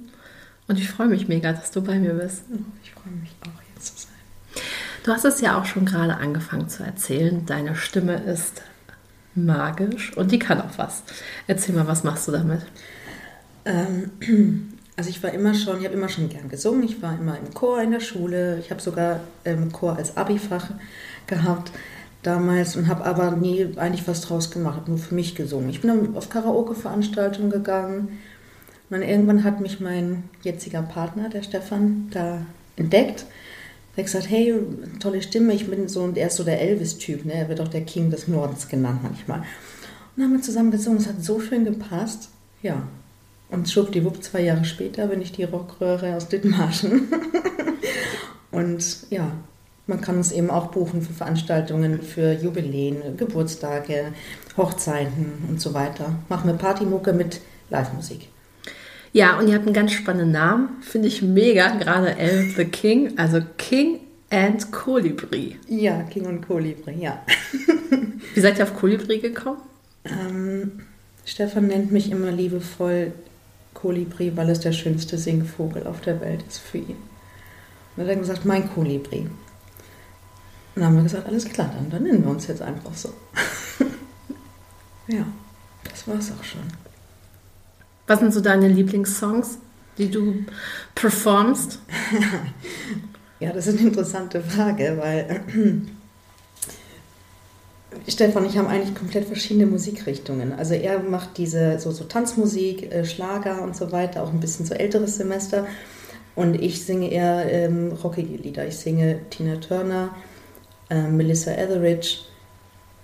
Und 0.66 0.78
ich 0.78 0.88
freue 0.88 1.08
mich 1.08 1.28
mega, 1.28 1.52
dass 1.52 1.70
du 1.70 1.82
bei 1.82 1.98
mir 1.98 2.14
bist. 2.14 2.44
Ich 2.82 2.92
freue 2.92 3.12
mich 3.14 3.30
auch, 3.42 3.62
hier 3.72 3.80
zu 3.80 3.92
sein. 3.96 4.62
Du 5.04 5.12
hast 5.12 5.24
es 5.24 5.40
ja 5.40 5.58
auch 5.58 5.64
schon 5.64 5.86
gerade 5.86 6.16
angefangen 6.16 6.68
zu 6.68 6.82
erzählen. 6.82 7.46
Deine 7.46 7.74
Stimme 7.74 8.22
ist 8.22 8.62
magisch 9.34 10.16
und 10.16 10.32
die 10.32 10.38
kann 10.38 10.60
auch 10.60 10.76
was. 10.76 11.02
Erzähl 11.46 11.74
mal, 11.74 11.86
was 11.86 12.04
machst 12.04 12.26
du 12.28 12.32
damit? 12.32 12.62
Ähm, 13.64 14.10
also 14.96 15.10
ich 15.10 15.22
war 15.22 15.30
immer 15.30 15.54
schon, 15.54 15.78
ich 15.78 15.84
habe 15.84 15.94
immer 15.94 16.08
schon 16.08 16.28
gern 16.28 16.48
gesungen. 16.48 16.82
Ich 16.82 17.00
war 17.00 17.18
immer 17.18 17.38
im 17.38 17.54
Chor 17.54 17.80
in 17.80 17.92
der 17.92 18.00
Schule. 18.00 18.58
Ich 18.58 18.70
habe 18.70 18.80
sogar 18.80 19.20
im 19.44 19.62
ähm, 19.62 19.72
Chor 19.72 19.96
als 19.96 20.16
Abifach 20.16 20.70
gehabt 21.26 21.70
damals 22.22 22.76
und 22.76 22.88
habe 22.88 23.04
aber 23.04 23.32
nie 23.32 23.66
eigentlich 23.76 24.06
was 24.06 24.20
draus 24.20 24.50
gemacht, 24.50 24.88
nur 24.88 24.98
für 24.98 25.14
mich 25.14 25.34
gesungen. 25.34 25.70
Ich 25.70 25.80
bin 25.80 25.88
dann 25.88 26.16
auf 26.16 26.28
Karaoke-Veranstaltungen 26.28 27.50
gegangen 27.50 28.18
und 28.88 29.00
dann 29.00 29.02
irgendwann 29.02 29.44
hat 29.44 29.60
mich 29.60 29.80
mein 29.80 30.24
jetziger 30.42 30.82
Partner, 30.82 31.28
der 31.28 31.42
Stefan, 31.42 32.08
da 32.12 32.44
entdeckt. 32.76 33.24
Er 33.96 33.98
hat 33.98 34.06
gesagt, 34.06 34.30
hey, 34.30 34.54
tolle 35.00 35.22
Stimme, 35.22 35.52
ich 35.52 35.68
bin 35.68 35.88
so, 35.88 36.02
und 36.02 36.16
er 36.16 36.28
ist 36.28 36.36
so 36.36 36.44
der 36.44 36.60
Elvis-Typ, 36.60 37.24
ne? 37.24 37.34
er 37.34 37.48
wird 37.48 37.60
auch 37.60 37.68
der 37.68 37.82
King 37.82 38.10
des 38.10 38.28
Nordens 38.28 38.68
genannt 38.68 39.00
manchmal. 39.02 39.38
Und 39.40 39.46
dann 40.16 40.24
haben 40.26 40.32
wir 40.32 40.42
zusammen 40.42 40.70
gesungen, 40.70 40.98
es 40.98 41.08
hat 41.08 41.22
so 41.22 41.40
schön 41.40 41.64
gepasst, 41.64 42.30
ja. 42.62 42.82
Und 43.48 43.68
schwuppdiwupp, 43.68 44.22
zwei 44.22 44.42
Jahre 44.42 44.64
später 44.64 45.08
bin 45.08 45.20
ich 45.20 45.32
die 45.32 45.42
Rockröhre 45.42 46.14
aus 46.14 46.28
Dithmarschen. 46.28 47.08
und 48.52 49.10
ja, 49.10 49.32
man 49.86 50.00
kann 50.00 50.18
es 50.20 50.32
eben 50.32 50.50
auch 50.50 50.68
buchen 50.68 51.02
für 51.02 51.12
Veranstaltungen, 51.12 52.02
für 52.02 52.32
Jubiläen, 52.32 53.16
Geburtstage, 53.16 54.12
Hochzeiten 54.56 55.44
und 55.48 55.60
so 55.60 55.74
weiter. 55.74 56.14
Machen 56.28 56.48
wir 56.48 56.56
Partymucke 56.56 57.12
mit 57.12 57.40
Live-Musik. 57.70 58.28
Ja, 59.12 59.38
und 59.38 59.48
ihr 59.48 59.54
habt 59.54 59.66
einen 59.66 59.74
ganz 59.74 59.92
spannenden 59.92 60.30
Namen, 60.30 60.68
finde 60.82 61.08
ich 61.08 61.20
mega, 61.22 61.76
gerade 61.76 62.16
El 62.16 62.50
the 62.56 62.64
King, 62.64 63.18
also 63.18 63.40
King 63.58 64.00
and 64.30 64.70
Colibri. 64.70 65.56
Ja, 65.68 66.02
King 66.04 66.26
und 66.26 66.46
Colibri, 66.46 66.94
ja. 67.00 67.20
Wie 68.34 68.40
seid 68.40 68.58
ihr 68.58 68.64
auf 68.64 68.76
Colibri 68.76 69.18
gekommen? 69.18 69.58
Ähm, 70.04 70.82
Stefan 71.24 71.66
nennt 71.66 71.90
mich 71.90 72.12
immer 72.12 72.30
liebevoll 72.30 73.12
Kolibri, 73.74 74.32
weil 74.36 74.50
es 74.50 74.60
der 74.60 74.72
schönste 74.72 75.18
Singvogel 75.18 75.86
auf 75.86 76.00
der 76.00 76.20
Welt 76.20 76.44
ist 76.48 76.58
für 76.58 76.78
ihn. 76.78 76.96
Und 77.96 77.98
dann 77.98 78.06
hat 78.06 78.14
er 78.14 78.20
gesagt, 78.20 78.44
mein 78.44 78.72
Kolibri. 78.72 79.26
Dann 80.80 80.88
haben 80.88 80.96
wir 80.96 81.02
gesagt, 81.02 81.26
alles 81.26 81.44
klar, 81.44 81.70
dann, 81.74 81.90
dann 81.90 82.02
nennen 82.04 82.24
wir 82.24 82.30
uns 82.30 82.46
jetzt 82.46 82.62
einfach 82.62 82.94
so. 82.94 83.10
ja, 85.08 85.26
das 85.84 86.08
war 86.08 86.14
es 86.14 86.32
auch 86.32 86.42
schon. 86.42 86.62
Was 88.06 88.20
sind 88.20 88.32
so 88.32 88.40
deine 88.40 88.66
Lieblingssongs, 88.66 89.58
die 89.98 90.10
du 90.10 90.42
performst? 90.94 91.80
ja, 93.40 93.52
das 93.52 93.66
ist 93.66 93.78
eine 93.78 93.88
interessante 93.88 94.40
Frage, 94.40 94.96
weil 94.98 95.42
Stefan 98.08 98.44
und 98.44 98.48
ich 98.48 98.56
haben 98.56 98.68
eigentlich 98.68 98.94
komplett 98.94 99.26
verschiedene 99.26 99.66
Musikrichtungen. 99.66 100.54
Also 100.54 100.72
er 100.72 101.00
macht 101.00 101.36
diese 101.36 101.78
so, 101.78 101.90
so 101.90 102.04
Tanzmusik, 102.04 102.90
äh, 102.90 103.04
Schlager 103.04 103.60
und 103.60 103.76
so 103.76 103.92
weiter, 103.92 104.22
auch 104.22 104.32
ein 104.32 104.40
bisschen 104.40 104.64
so 104.64 104.72
älteres 104.72 105.16
Semester. 105.16 105.66
Und 106.34 106.54
ich 106.54 106.86
singe 106.86 107.12
eher 107.12 107.52
ähm, 107.52 107.92
rockige 108.02 108.36
Lieder. 108.38 108.66
Ich 108.66 108.78
singe 108.78 109.20
Tina 109.28 109.56
Turner, 109.56 110.16
äh, 110.90 111.08
Melissa 111.08 111.52
Etheridge, 111.52 112.18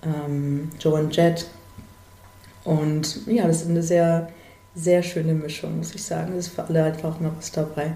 ähm, 0.03 0.71
Joan 0.79 1.11
Jett. 1.11 1.47
Und 2.65 3.27
ja, 3.27 3.47
das 3.47 3.63
ist 3.63 3.71
eine 3.71 3.83
sehr, 3.83 4.29
sehr 4.75 5.03
schöne 5.03 5.35
Mischung, 5.35 5.79
muss 5.79 5.95
ich 5.95 6.03
sagen. 6.03 6.35
Es 6.37 6.49
ist 6.49 6.55
für 6.55 6.65
alle 6.65 6.85
einfach 6.85 7.21
noch 7.21 7.37
was 7.37 7.53
dabei. 7.53 7.93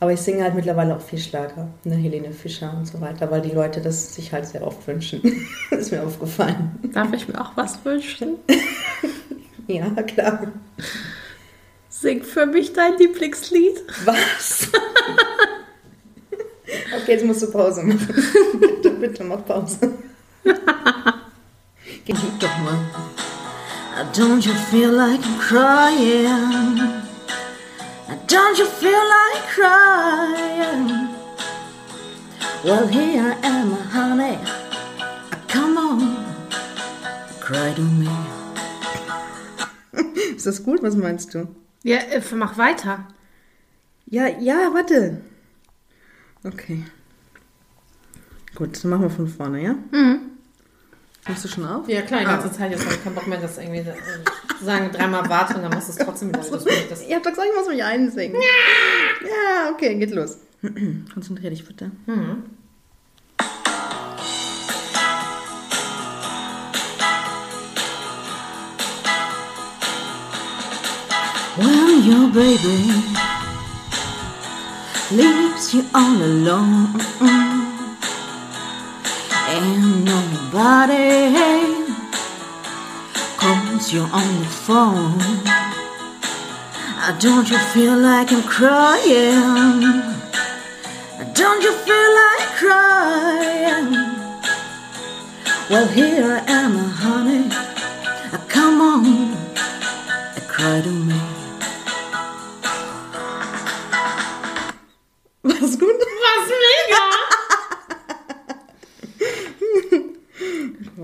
Aber 0.00 0.12
ich 0.12 0.20
singe 0.20 0.44
halt 0.44 0.54
mittlerweile 0.54 0.94
auch 0.94 1.00
viel 1.00 1.18
Schlager, 1.18 1.68
ne, 1.82 1.96
Helene 1.96 2.32
Fischer 2.32 2.72
und 2.76 2.86
so 2.86 3.00
weiter, 3.00 3.30
weil 3.30 3.40
die 3.40 3.50
Leute 3.50 3.80
das 3.80 4.14
sich 4.14 4.32
halt 4.32 4.46
sehr 4.46 4.64
oft 4.64 4.86
wünschen. 4.86 5.20
das 5.70 5.80
ist 5.80 5.92
mir 5.92 6.02
aufgefallen. 6.02 6.78
Darf 6.92 7.12
ich 7.12 7.26
mir 7.26 7.40
auch 7.40 7.56
was 7.56 7.84
wünschen? 7.84 8.36
ja, 9.66 9.90
klar. 10.02 10.52
Sing 11.88 12.22
für 12.22 12.46
mich 12.46 12.72
dein 12.72 12.96
Lieblingslied. 12.96 13.82
Was? 14.04 14.68
okay, 16.94 17.12
jetzt 17.12 17.24
musst 17.24 17.42
du 17.42 17.50
Pause 17.50 17.82
machen. 17.82 18.08
bitte, 18.60 18.90
bitte 18.90 19.24
mach 19.24 19.44
Pause. 19.44 19.78
Geh 22.04 22.14
doch 22.40 22.58
mal. 22.58 22.78
Don't 24.14 24.44
you 24.46 24.54
feel 24.70 24.92
like 24.92 25.20
I'm 25.24 25.38
crying? 25.38 27.02
Don't 28.26 28.58
you 28.58 28.66
feel 28.66 28.92
like 28.92 29.42
crying? 29.48 31.08
Well, 32.64 32.86
here 32.86 33.22
I 33.22 33.46
am, 33.46 33.72
honey. 33.72 34.38
Come 35.48 35.78
on, 35.78 36.16
cry 37.40 37.72
to 37.74 37.82
me. 37.82 38.08
Ist 40.36 40.46
das 40.46 40.62
gut? 40.62 40.82
Was 40.82 40.96
meinst 40.96 41.34
du? 41.34 41.48
Ja, 41.82 41.98
äh, 41.98 42.20
mach 42.34 42.58
weiter. 42.58 43.08
Ja, 44.06 44.26
ja, 44.28 44.72
warte. 44.72 45.22
Okay. 46.44 46.84
Gut, 48.54 48.82
dann 48.82 48.90
machen 48.90 49.02
wir 49.02 49.10
von 49.10 49.28
vorne, 49.28 49.62
ja? 49.62 49.74
Mhm. 49.92 50.20
Machst 51.28 51.44
du 51.44 51.48
schon 51.48 51.66
auf? 51.66 51.88
Ja, 51.88 52.02
klar, 52.02 52.20
die 52.20 52.26
ganze 52.26 52.48
ah. 52.48 52.52
Zeit. 52.52 52.70
Jetzt 52.70 52.84
habe 52.84 52.94
ich 52.94 53.04
keinen 53.04 53.14
Bock 53.14 53.26
mehr, 53.26 53.38
dass 53.38 53.58
irgendwie 53.58 53.80
äh, 53.80 53.94
sagen, 54.64 54.90
dreimal 54.92 55.28
warte 55.28 55.54
und 55.54 55.62
dann 55.62 55.70
machst 55.70 55.88
du 55.88 55.92
es 55.92 55.98
trotzdem 55.98 56.28
wieder. 56.28 56.40
Das, 56.40 56.50
das 56.50 57.02
ich 57.02 57.14
hab 57.14 57.22
doch 57.22 57.30
gesagt, 57.30 57.48
ich 57.50 57.56
muss 57.56 57.68
mich 57.68 57.84
einsingen. 57.84 58.40
ja, 59.22 59.70
okay, 59.70 59.94
geht 59.96 60.10
los. 60.12 60.38
Konzentrier 61.12 61.50
dich 61.50 61.66
bitte. 61.66 61.90
Mhm. 62.06 62.44
When 71.56 72.08
your 72.08 72.32
baby 72.32 73.37
leaves 75.10 75.72
you 75.72 75.84
all 75.94 76.22
alone 76.22 77.00
and 79.48 80.04
nobody 80.04 81.32
calls 83.38 83.90
you 83.90 84.02
on 84.02 84.28
the 84.40 84.50
phone. 84.66 85.18
Uh, 87.00 87.16
don't 87.18 87.48
you 87.50 87.58
feel 87.72 87.96
like 87.96 88.30
I'm 88.32 88.42
crying? 88.42 89.82
Uh, 91.18 91.24
don't 91.32 91.62
you 91.62 91.72
feel 91.72 92.10
like 92.22 92.48
crying? 92.60 93.92
Well, 95.70 95.88
here 95.88 96.32
I 96.32 96.44
am, 96.48 96.76
honey. 96.76 97.48
Uh, 98.30 98.38
come 98.48 98.80
on, 98.82 99.36
cry 100.48 100.82
to 100.82 100.90
me. 100.90 101.27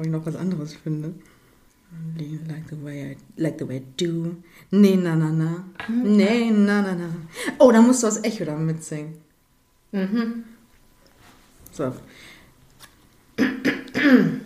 Ich 0.05 0.11
noch 0.11 0.27
was 0.27 0.37
anderes 0.37 0.75
finde. 0.75 1.15
Like 2.49 2.69
the 2.69 2.77
way 2.85 3.13
I, 3.13 3.17
like 3.37 3.59
the 3.59 3.69
way 3.69 3.77
I 3.77 3.83
do. 3.97 4.37
Nee, 4.71 4.97
na, 4.97 5.15
na, 5.15 5.31
na. 5.31 5.65
Nee, 5.89 6.51
na, 6.51 6.83
na, 6.83 6.95
na. 6.95 7.09
Oh, 7.59 7.71
da 7.73 7.81
musst 7.81 8.03
du 8.03 8.07
das 8.07 8.23
Echo 8.25 8.45
da 8.45 8.57
mitsingen. 8.57 9.15
Mhm. 9.93 10.45
So. 11.73 11.93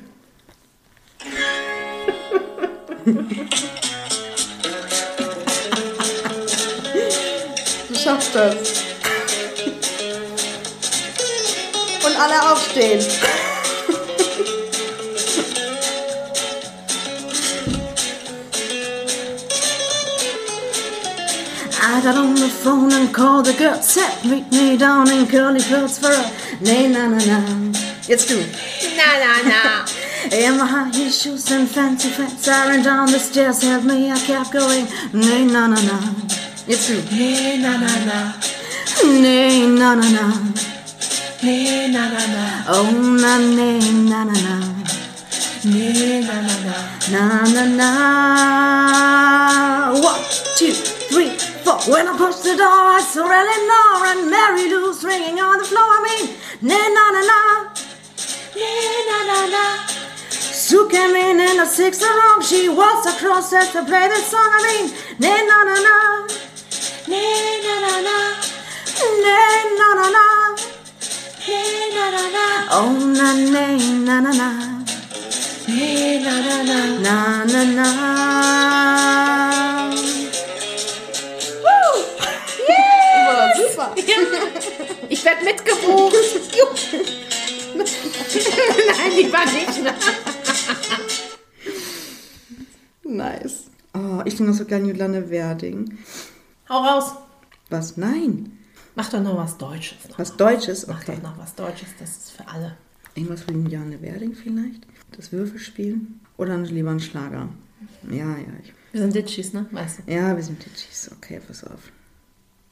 du 7.89 7.95
schaffst 7.95 8.35
das. 8.35 8.85
Und 12.05 12.17
alle 12.17 12.53
aufstehen. 12.53 13.05
I 21.99 22.01
got 22.01 22.15
on 22.17 22.37
the 22.37 22.49
phone 22.49 22.93
and 22.93 23.13
called 23.13 23.47
the 23.47 23.55
girl, 23.55 23.83
said 23.83 24.25
meet 24.25 24.49
me 24.53 24.77
down 24.77 25.11
in 25.11 25.27
curly 25.27 25.61
clothes 25.61 25.99
for 25.99 26.13
a 26.13 26.31
nay 26.63 26.87
na 26.87 27.09
na 27.09 27.19
na. 27.19 27.41
Jetzt 28.07 28.29
du. 28.29 28.39
Na 28.99 29.19
na 29.19 29.43
na. 29.51 29.85
In 30.31 30.59
my 30.59 30.65
high 30.65 30.91
heel 30.95 31.11
shoes 31.11 31.51
and 31.51 31.69
fancy 31.69 32.09
flats, 32.11 32.47
I 32.47 32.69
ran 32.69 32.85
down 32.85 33.11
the 33.11 33.19
stairs, 33.19 33.63
help 33.63 33.83
me, 33.83 34.13
I 34.13 34.19
kept 34.21 34.53
going. 34.53 34.87
Nay 35.13 35.45
na 35.45 35.67
na 35.67 35.81
na. 35.91 35.99
Jetzt 36.69 36.87
du. 36.87 37.03
Nay 37.19 37.59
na 37.59 37.77
na 37.79 37.91
na. 38.07 38.33
Nay 39.05 39.67
na 39.67 39.95
na 39.97 40.09
na. 40.09 40.27
Nay 41.43 41.89
na 41.91 42.09
na 42.15 42.27
na. 42.35 42.45
Oh 42.69 42.93
na 42.93 43.39
nay 43.39 43.81
na 44.11 44.23
na 44.23 44.37
na. 44.47 44.57
Nay 45.65 46.23
na 46.23 46.37
na 46.47 46.55
na. 46.63 46.77
Na 47.11 47.43
na 47.55 47.65
na. 47.79 48.99
Three. 49.99 50.28
But 51.69 51.85
when 51.87 52.09
I 52.09 52.17
pushed 52.17 52.45
the 52.45 52.57
door, 52.57 52.97
I 52.97 53.03
saw 53.03 53.29
Eleanor 53.29 54.07
and 54.11 54.31
Mary 54.31 54.71
Lou 54.73 54.95
swinging 54.95 55.39
on 55.39 55.59
the 55.59 55.67
floor. 55.69 55.85
I 55.85 56.01
mean, 56.09 56.25
na 56.65 56.81
na 56.97 57.05
na 57.13 57.23
na, 57.31 57.41
na 59.09 59.19
na 59.29 59.39
na. 59.53 59.65
Sue 60.33 60.89
came 60.89 61.15
in 61.15 61.39
in 61.39 61.61
a 61.61 61.67
six 61.67 62.01
room. 62.01 62.41
She 62.41 62.71
waltzed 62.71 63.11
across 63.13 63.53
as 63.53 63.71
to 63.73 63.85
play 63.85 64.09
the 64.09 64.17
song. 64.17 64.49
I 64.49 64.61
mean, 64.65 64.85
na 65.21 65.29
na 65.49 65.59
na 65.69 65.77
na, 65.87 65.97
na 67.13 67.21
na 67.65 67.75
na 67.85 67.93
na, 68.09 68.17
na 69.25 69.37
na 69.77 69.89
na 69.93 70.07
na, 70.17 70.25
na 71.97 72.05
na 72.17 72.25
na. 72.33 72.47
Oh 72.81 72.97
na 72.97 73.29
na 73.37 73.77
na 74.09 74.17
na 74.25 74.33
na, 74.41 74.49
na 75.69 76.33
na 76.33 76.57
na 76.65 76.81
na 77.05 77.45
na 77.45 77.63
na. 77.77 78.09
Super. 83.59 83.95
Ich 85.09 85.25
werde 85.25 85.45
mitgebucht. 85.45 86.15
Nein, 87.77 89.13
lieber 89.17 89.45
nicht. 89.45 89.81
nice. 93.05 93.65
Oh, 93.95 94.23
ich 94.25 94.37
singe 94.37 94.53
so 94.53 94.65
gerne 94.65 94.89
Juliane 94.89 95.31
Werding. 95.31 95.99
Hau 96.69 96.79
raus. 96.85 97.13
Was? 97.71 97.97
Nein. 97.97 98.59
Mach 98.95 99.11
doch 99.11 99.23
noch 99.23 99.37
was 99.37 99.57
Deutsches. 99.59 100.09
Noch 100.09 100.19
was 100.19 100.37
Deutsches? 100.37 100.89
Okay. 100.89 100.97
Mach 100.97 101.05
doch 101.15 101.23
noch 101.23 101.39
was 101.39 101.55
Deutsches, 101.55 101.89
das 101.99 102.17
ist 102.17 102.33
für 102.33 102.47
alle. 102.49 102.77
Irgendwas 103.15 103.43
von 103.43 103.63
Juliane 103.63 104.01
Werding 104.03 104.35
vielleicht? 104.35 104.87
Das 105.13 105.33
Würfelspielen? 105.33 106.21
Oder 106.37 106.57
lieber 106.59 106.91
ein 106.91 107.01
Schlager? 107.01 107.49
Ja, 108.11 108.37
ja. 108.37 108.53
Ich... 108.63 108.73
Wir 108.93 109.01
sind 109.01 109.15
Ditchis, 109.15 109.53
ne? 109.53 109.67
Weißt 109.71 110.01
du? 110.07 110.13
Ja, 110.13 110.35
wir 110.37 110.43
sind 110.43 110.65
Ditchis. 110.65 111.11
Okay, 111.17 111.41
pass 111.47 111.65
auf. 111.65 111.93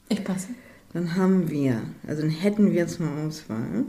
Ich 0.09 0.23
passe. 0.23 0.49
Dann 0.97 1.15
haben 1.15 1.51
wir, 1.51 1.83
also 2.07 2.23
dann 2.23 2.31
hätten 2.31 2.71
wir 2.71 2.73
jetzt 2.73 3.01
mal 3.01 3.27
Auswahl. 3.27 3.85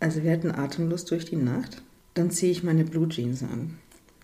Also 0.00 0.24
wir 0.24 0.32
hätten 0.32 0.50
Atemlos 0.50 1.04
durch 1.04 1.26
die 1.26 1.36
Nacht. 1.36 1.80
Dann 2.14 2.32
ziehe 2.32 2.50
ich 2.50 2.64
meine 2.64 2.82
Blue 2.82 3.08
Jeans 3.08 3.44
an. 3.44 3.78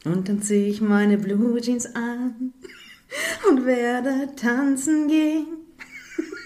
Und 0.04 0.28
dann 0.28 0.42
ziehe 0.42 0.66
ich 0.66 0.80
meine 0.80 1.18
Blue 1.18 1.60
Jeans 1.60 1.86
an. 1.94 2.52
und 3.48 3.64
werde 3.64 4.34
tanzen 4.34 5.06
gehen. 5.06 5.46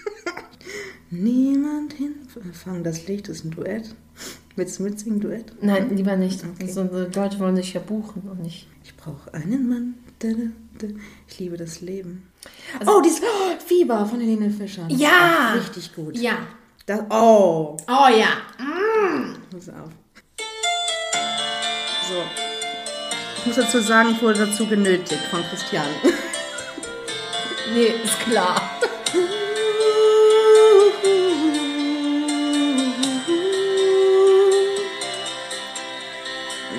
Niemand 1.09 1.93
hinfangen. 1.93 2.83
Das 2.83 3.07
Licht 3.07 3.27
ist 3.27 3.43
ein 3.43 3.49
Duett. 3.49 3.95
Willst 4.55 4.77
du 4.77 4.83
mitsingen, 4.83 5.19
Duett? 5.19 5.51
Nein, 5.63 5.95
lieber 5.95 6.15
nicht. 6.15 6.43
Okay. 6.45 6.67
So, 6.67 6.87
so 6.87 7.07
Leute 7.19 7.39
wollen 7.39 7.55
sich 7.55 7.73
ja 7.73 7.79
buchen 7.79 8.21
und 8.29 8.43
nicht. 8.43 8.67
Ich 8.83 8.95
brauche 8.95 9.33
einen 9.33 9.67
Mann. 9.67 9.95
Ich 11.27 11.39
liebe 11.39 11.57
das 11.57 11.81
Leben. 11.81 12.27
Also- 12.79 12.91
oh, 12.97 13.01
dieses 13.01 13.21
oh, 13.21 13.59
Fieber 13.65 14.05
von 14.05 14.19
Helene 14.19 14.49
Fischer. 14.49 14.85
Das 14.89 14.99
Ja! 14.99 15.53
Richtig 15.53 15.93
gut. 15.95 16.17
Ja. 16.17 16.37
Das, 16.85 16.99
oh, 17.09 17.77
Oh 17.87 18.07
ja. 18.09 18.27
pass 19.51 19.69
auf. 19.69 19.89
So. 22.09 22.23
Ich 23.39 23.45
muss 23.45 23.55
dazu 23.55 23.79
sagen, 23.81 24.09
ich 24.11 24.21
wurde 24.21 24.45
dazu 24.45 24.65
genötigt 24.67 25.23
von 25.29 25.41
Christian. 25.49 25.85
Nee, 27.73 27.93
ist 28.03 28.19
klar. 28.19 28.61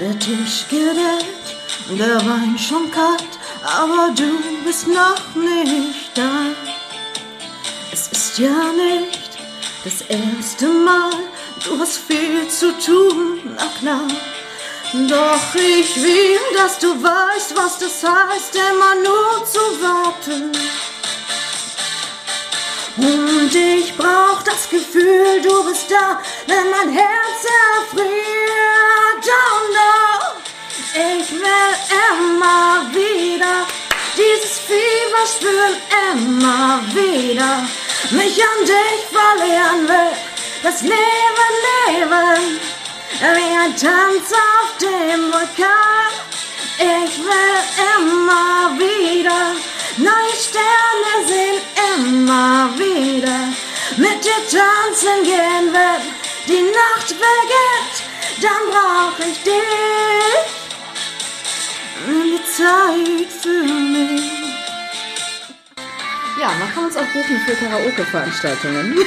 Der 0.00 0.18
Tisch 0.18 0.66
gedeckt, 0.68 1.56
der 1.99 2.16
Wein 2.26 2.59
schon 2.59 2.90
kalt, 2.90 3.38
aber 3.64 4.12
du 4.14 4.30
bist 4.64 4.87
noch 4.87 5.35
nicht 5.35 6.16
da. 6.16 6.52
Es 7.92 8.09
ist 8.09 8.38
ja 8.38 8.73
nicht 8.73 9.30
das 9.85 10.02
erste 10.02 10.68
Mal, 10.68 11.11
du 11.64 11.78
hast 11.78 11.99
viel 11.99 12.47
zu 12.49 12.73
tun, 12.78 13.40
na 13.44 13.66
klar. 13.78 14.09
Doch 15.09 15.54
ich 15.54 15.97
will, 15.97 16.38
dass 16.56 16.78
du 16.78 16.88
weißt, 17.02 17.56
was 17.56 17.78
das 17.78 18.04
heißt, 18.04 18.54
immer 18.54 18.94
nur 18.97 19.44
zu 19.44 19.83
warten. 19.83 20.52
Und 22.97 23.54
ich 23.54 23.97
brauch 23.97 24.42
das 24.44 24.68
Gefühl, 24.71 25.42
du 25.42 25.64
bist 25.64 25.90
da, 25.90 26.21
wenn 26.47 26.71
mein 26.71 26.90
Herz 26.90 27.40
erfriert. 27.88 28.14
Oh 29.26 29.73
no, 29.73 30.13
ich 30.94 31.30
will 31.30 31.74
immer 32.10 32.86
wieder 32.92 33.66
dieses 34.16 34.58
Fieber 34.60 35.26
spüren, 35.26 35.76
immer 36.12 36.82
wieder 36.92 37.66
mich 38.10 38.40
an 38.42 38.64
dich 38.64 39.02
verlieren 39.10 39.88
will. 39.88 40.16
Das 40.62 40.82
Leben, 40.82 40.94
Leben, 41.88 42.60
wie 43.20 43.58
ein 43.58 43.76
Tanz 43.76 44.32
auf 44.32 44.78
dem 44.80 45.32
Vulkan. 45.32 46.12
Ich 46.78 47.18
will 47.18 47.60
immer 47.96 48.78
wieder 48.78 49.52
neue 49.96 50.36
Sterne 50.38 51.26
sehen, 51.26 51.60
immer 51.96 52.70
wieder 52.78 53.52
mit 53.96 54.24
dir 54.24 54.42
tanzen 54.50 55.22
gehen, 55.22 55.72
wenn 55.72 56.02
die 56.48 56.62
Nacht 56.62 57.08
beginnt, 57.08 57.96
dann 58.40 58.70
brauch 58.70 59.18
ich 59.20 59.42
dich, 59.42 60.63
die 62.06 62.40
Zeit 62.56 63.28
für 63.28 63.62
mich. 63.62 64.32
Ja, 66.40 66.49
man 66.58 66.68
kann 66.75 66.84
uns 66.84 66.96
auch 66.96 67.06
buchen 67.12 67.38
für 67.46 67.54
Karaoke-Veranstaltungen. 67.54 68.96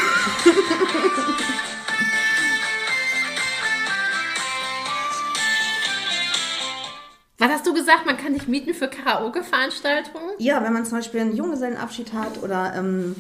Was 7.40 7.50
hast 7.50 7.68
du 7.68 7.74
gesagt? 7.74 8.06
Man 8.08 8.18
kann 8.18 8.34
dich 8.34 8.48
mieten 8.48 8.74
für 8.74 8.88
Karaoke-Veranstaltungen? 8.88 10.32
Ja, 10.40 10.64
wenn 10.64 10.74
man 10.74 10.86
zum 10.86 10.98
Beispiel 10.98 11.20
einen 11.22 11.36
Junggesellenabschied 11.36 12.14
hat 12.14 12.42
oder 12.42 12.74
ähm, 12.76 13.16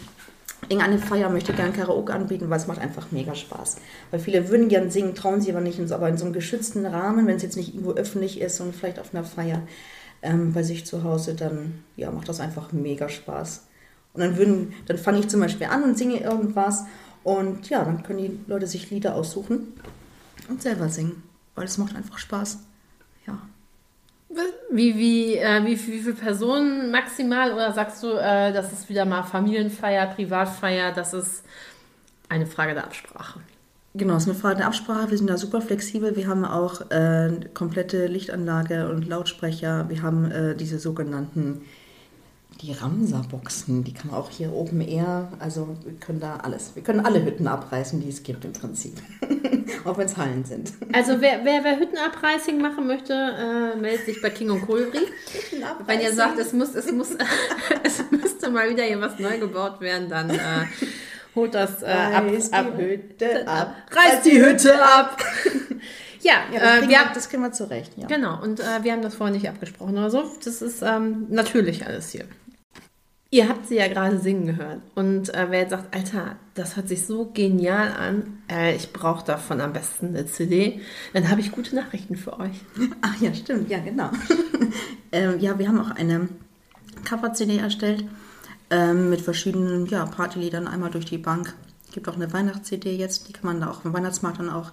irgendeine 0.70 1.00
Feier 1.00 1.30
möchte 1.30 1.54
gerne 1.54 1.72
Karaoke 1.72 2.14
anbieten, 2.14 2.50
weil 2.50 2.58
es 2.58 2.68
macht 2.68 2.80
einfach 2.80 3.12
mega 3.12 3.36
Spaß. 3.36 3.78
Weil 4.12 4.20
viele 4.20 4.50
würden 4.50 4.70
gern 4.70 4.92
singen, 4.92 5.16
trauen 5.16 5.42
sie 5.42 5.52
aber 5.52 5.62
nicht, 5.62 5.80
aber 5.92 6.10
in 6.10 6.18
so 6.18 6.26
einem 6.26 6.34
geschützten 6.34 6.86
Rahmen, 6.86 7.28
wenn 7.28 7.38
es 7.38 7.44
jetzt 7.44 7.58
nicht 7.58 7.74
irgendwo 7.74 7.94
öffentlich 7.94 8.42
ist 8.42 8.60
und 8.60 8.76
vielleicht 8.76 9.00
auf 9.00 9.14
einer 9.14 9.24
Feier 9.24 9.62
ähm, 10.22 10.54
bei 10.54 10.64
sich 10.64 10.86
zu 10.86 11.04
Hause, 11.04 11.36
dann 11.36 11.84
ja, 11.96 12.12
macht 12.12 12.30
das 12.30 12.40
einfach 12.40 12.72
mega 12.72 13.10
Spaß. 13.10 13.66
Und 14.14 14.22
dann 14.22 14.38
würden, 14.38 14.74
dann 14.88 14.98
fange 14.98 15.20
ich 15.20 15.28
zum 15.28 15.40
Beispiel 15.40 15.68
an 15.68 15.84
und 15.84 15.98
singe 15.98 16.20
irgendwas 16.20 16.86
und 17.24 17.70
ja, 17.70 17.84
dann 17.84 18.04
können 18.04 18.20
die 18.20 18.40
Leute 18.48 18.68
sich 18.68 18.90
Lieder 18.90 19.16
aussuchen 19.16 19.74
und 20.50 20.62
selber 20.62 20.90
singen, 20.90 21.24
weil 21.56 21.66
es 21.66 21.78
macht 21.78 21.96
einfach 21.96 22.18
Spaß. 22.18 22.60
Wie, 24.30 24.98
wie, 24.98 25.36
äh, 25.38 25.64
wie, 25.64 25.72
wie 25.72 26.00
viele 26.00 26.14
Personen 26.14 26.92
maximal? 26.92 27.54
Oder 27.54 27.72
sagst 27.72 28.04
du, 28.04 28.10
äh, 28.10 28.52
das 28.52 28.74
ist 28.74 28.90
wieder 28.90 29.06
mal 29.06 29.24
Familienfeier, 29.24 30.08
Privatfeier? 30.08 30.92
Das 30.92 31.14
ist 31.14 31.44
eine 32.30 32.46
Frage 32.46 32.74
der 32.74 32.84
Absprache. 32.84 33.40
Genau, 33.94 34.16
es 34.16 34.24
ist 34.24 34.30
eine 34.30 34.38
Frage 34.38 34.58
der 34.58 34.68
Absprache. 34.68 35.10
Wir 35.10 35.18
sind 35.18 35.30
da 35.30 35.38
super 35.38 35.62
flexibel. 35.62 36.16
Wir 36.16 36.28
haben 36.28 36.46
auch 36.46 36.92
äh, 36.92 37.32
komplette 37.54 38.06
Lichtanlage 38.06 38.90
und 38.90 39.08
Lautsprecher. 39.08 39.90
Wir 39.90 40.02
haben 40.04 40.30
äh, 40.30 40.56
diese 40.56 40.78
sogenannten, 40.78 41.62
die 42.62 42.72
Ramsa-Boxen. 42.72 43.84
Die 43.84 43.94
kann 43.94 44.12
man 44.12 44.20
auch 44.20 44.30
hier 44.30 44.52
oben 44.52 44.82
eher, 44.82 45.32
also 45.40 45.78
wir 45.84 45.94
können 46.00 46.20
da 46.20 46.38
alles. 46.38 46.72
Wir 46.76 46.84
können 46.84 47.06
alle 47.06 47.24
Hütten 47.24 47.48
abreißen, 47.48 48.02
die 48.02 48.10
es 48.10 48.24
gibt 48.24 48.46
im 48.46 48.54
Prinzip. 48.54 48.94
auch 49.86 49.98
wenn 49.98 50.06
es 50.06 50.18
Hallen 50.18 50.44
sind. 50.44 50.74
Also 50.94 51.22
wer, 51.22 51.44
wer, 51.44 51.64
wer 51.64 51.80
Hüttenabreißing 51.80 52.60
machen 52.62 52.88
möchte, 52.88 53.14
äh, 53.14 53.80
meldet 53.80 54.06
sich 54.06 54.22
bei 54.22 54.30
King 54.30 54.52
und 54.52 54.66
Kohlri. 54.66 55.00
Wenn 55.86 56.02
ihr 56.02 56.14
sagt, 56.14 56.40
es 56.40 56.54
muss, 56.54 56.76
es 56.76 56.92
muss, 56.92 57.12
es 57.84 58.04
müsste 58.12 58.50
mal 58.50 58.70
wieder 58.70 58.84
hier 58.84 59.00
was 59.00 59.18
neu 59.20 59.38
gebaut 59.40 59.80
werden, 59.82 60.10
dann 60.10 60.30
äh, 60.30 60.66
holt 61.36 61.54
das 61.56 61.84
äh, 61.84 61.88
ab, 61.88 62.26
Reiß 62.26 62.50
die 62.50 62.56
ab, 62.56 62.78
Hütte 62.78 63.48
ab. 63.48 63.76
Reißt 63.92 64.26
die 64.26 64.42
Hütte 64.42 64.84
ab. 64.84 65.24
ja, 66.22 66.34
Ja, 66.52 66.60
das, 66.60 66.78
äh, 66.78 66.82
wir, 66.82 66.90
wir, 66.90 66.98
das 67.14 67.30
kriegen 67.30 67.44
wir 67.44 67.52
zurecht. 67.52 67.94
Ja. 67.96 68.08
genau. 68.08 68.42
Und 68.42 68.60
äh, 68.60 68.84
wir 68.84 68.92
haben 68.92 69.02
das 69.02 69.16
vorher 69.16 69.34
nicht 69.34 69.48
abgesprochen 69.48 69.98
oder 69.98 70.10
so. 70.10 70.24
Das 70.44 70.62
ist 70.62 70.82
ähm, 70.82 71.28
natürlich 71.30 71.86
alles 71.86 72.10
hier. 72.10 72.26
Ihr 73.30 73.50
habt 73.50 73.68
sie 73.68 73.76
ja 73.76 73.88
gerade 73.90 74.20
singen 74.20 74.46
gehört. 74.46 74.82
Und 74.96 75.34
äh, 75.34 75.48
wer 75.50 75.62
jetzt 75.62 75.72
sagt, 75.72 75.94
Alter, 75.94 76.38
das 76.54 76.78
hört 76.78 76.88
sich 76.88 77.06
so 77.06 77.30
genial 77.34 77.92
an, 77.92 78.42
äh, 78.50 78.74
ich 78.76 78.94
brauche 78.94 79.26
davon 79.26 79.60
am 79.60 79.74
besten 79.74 80.08
eine 80.08 80.26
CD, 80.28 80.80
dann 81.14 81.30
habe 81.30 81.42
ich 81.42 81.52
gute 81.52 81.76
Nachrichten 81.76 82.16
für 82.16 82.40
euch. 82.40 82.62
Ach 83.02 83.20
ja, 83.20 83.34
stimmt, 83.34 83.70
ja, 83.70 83.80
genau. 83.80 84.12
ähm, 85.12 85.40
ja, 85.40 85.60
wir 85.60 85.68
haben 85.68 85.80
auch 85.80 85.92
eine 85.92 86.30
Cover-CD 87.04 87.58
erstellt 87.58 88.06
ähm, 88.70 89.10
mit 89.10 89.20
verschiedenen 89.20 89.88
ja, 89.88 90.06
Partyliedern 90.06 90.68
einmal 90.68 90.92
durch 90.92 91.06
die 91.06 91.18
Bank. 91.18 91.54
Es 91.86 91.94
gibt 91.94 92.08
auch 92.08 92.16
eine 92.16 92.32
Weihnachts-CD 92.32 92.96
jetzt, 92.96 93.28
die 93.28 93.34
kann 93.34 93.46
man 93.46 93.60
da 93.60 93.70
auch 93.70 93.84
im 93.84 93.94
Weihnachtsmarkt 93.94 94.40
dann 94.40 94.50
auch 94.50 94.72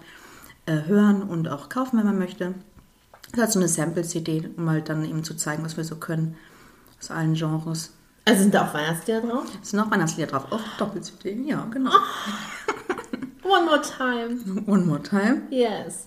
äh, 0.67 0.85
hören 0.87 1.23
und 1.23 1.49
auch 1.49 1.69
kaufen, 1.69 1.99
wenn 1.99 2.07
man 2.07 2.19
möchte. 2.19 2.55
Das 3.23 3.33
ist 3.33 3.41
halt 3.41 3.53
so 3.53 3.59
eine 3.59 3.69
Sample-CD, 3.69 4.51
um 4.57 4.71
halt 4.71 4.89
dann 4.89 5.05
eben 5.05 5.25
zu 5.25 5.35
zeigen, 5.35 5.65
was 5.65 5.77
wir 5.77 5.83
so 5.83 5.97
können 5.97 6.37
aus 7.01 7.11
allen 7.11 7.35
Genres. 7.35 7.94
Also 8.25 8.43
sind 8.43 8.55
da 8.55 8.67
auch 8.69 8.75
Weihnachtslieder 8.75 9.21
drauf? 9.21 9.45
Es 9.63 9.71
sind 9.71 9.81
auch 9.81 9.91
Weihnachtslieder 9.91 10.31
drauf. 10.31 10.47
Auch 10.51 10.61
Doppel-CD, 10.79 11.43
ja, 11.47 11.67
genau. 11.71 11.91
One 13.43 13.67
more 13.67 13.83
time. 13.83 14.39
One 14.67 14.87
more 14.87 15.03
time. 15.03 15.43
Yes. 15.51 16.07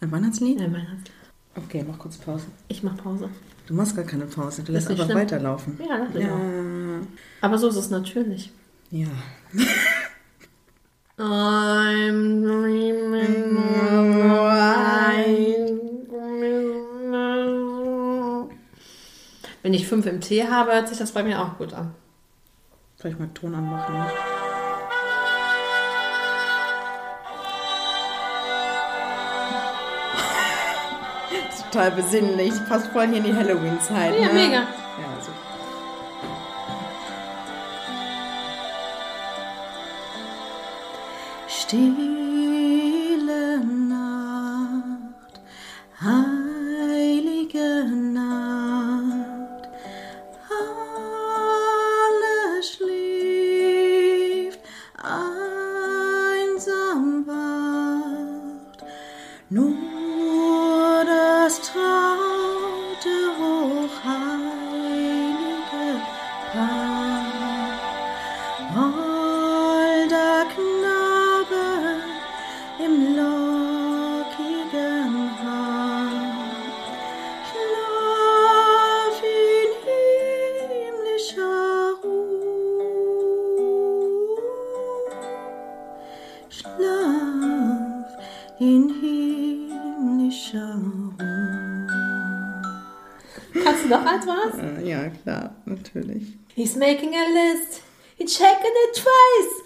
Ein 0.00 0.12
Weihnachtslied? 0.12 0.58
Nein, 0.58 0.72
Weihnachtslied. 0.74 1.12
Okay, 1.56 1.84
mach 1.88 1.98
kurz 1.98 2.18
Pause. 2.18 2.46
Ich 2.68 2.82
mache 2.82 2.96
Pause. 2.96 3.30
Du 3.66 3.74
machst 3.74 3.96
gar 3.96 4.04
keine 4.04 4.26
Pause, 4.26 4.62
du 4.62 4.72
lässt 4.72 4.90
einfach 4.90 5.06
schlimm. 5.06 5.18
weiterlaufen. 5.18 5.80
Ja, 5.88 6.06
das 6.12 6.22
ja. 6.22 6.38
Aber 7.40 7.58
so 7.58 7.68
ist 7.68 7.76
es 7.76 7.90
natürlich. 7.90 8.52
ja. 8.90 9.08
I'm 11.18 12.42
dreaming 12.42 13.56
Wenn 19.66 19.74
ich 19.74 19.88
fünf 19.88 20.06
im 20.06 20.20
Tee 20.20 20.46
habe, 20.46 20.74
hört 20.74 20.86
sich 20.86 20.96
das 20.96 21.10
bei 21.10 21.24
mir 21.24 21.42
auch 21.42 21.58
gut 21.58 21.74
an. 21.74 21.92
Vielleicht 22.98 23.18
mal 23.18 23.26
Ton 23.34 23.52
anmachen. 23.52 23.98
Ne? 23.98 24.06
Total 31.72 31.90
besinnlich. 31.90 32.52
Passt 32.68 32.86
voll 32.92 33.08
hier 33.08 33.16
in 33.16 33.24
die 33.24 33.34
Halloween-Zeit. 33.34 34.14
Ja, 34.20 34.28
ne? 34.28 34.34
mega. 34.34 34.58
Ja, 34.58 34.66
Du 93.86 93.94
noch 93.94 94.04
eins 94.04 94.26
was? 94.26 94.58
Äh, 94.58 94.88
Ja, 94.88 95.08
klar, 95.22 95.54
natürlich. 95.64 96.36
He's 96.54 96.74
making 96.74 97.14
a 97.14 97.52
list. 97.52 97.82
He's 98.18 98.36
checking 98.36 98.72
it 98.88 98.96
twice. 98.96 99.62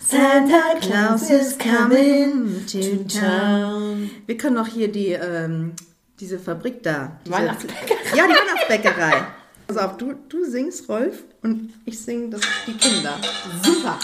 Santa 0.00 0.78
Claus 0.80 1.30
is 1.30 1.56
coming 1.56 2.66
to 2.66 3.04
town. 3.08 4.10
Wir 4.26 4.36
können 4.36 4.56
noch 4.56 4.66
hier 4.66 4.88
die, 4.90 5.12
ähm, 5.12 5.72
diese 6.18 6.38
Fabrik 6.38 6.82
da. 6.82 7.18
Diese, 7.24 7.34
Weihnachtsbäckerei. 7.34 8.16
Ja, 8.16 8.26
die 8.26 8.32
Weihnachtsbäckerei. 8.34 9.26
Pass 9.68 9.76
auf, 9.76 9.96
du, 9.96 10.14
du 10.28 10.44
singst, 10.44 10.88
Rolf, 10.88 11.22
und 11.42 11.72
ich 11.84 11.98
sing 12.00 12.30
das 12.30 12.40
die 12.66 12.72
Kinder. 12.76 13.16
Super. 13.62 13.98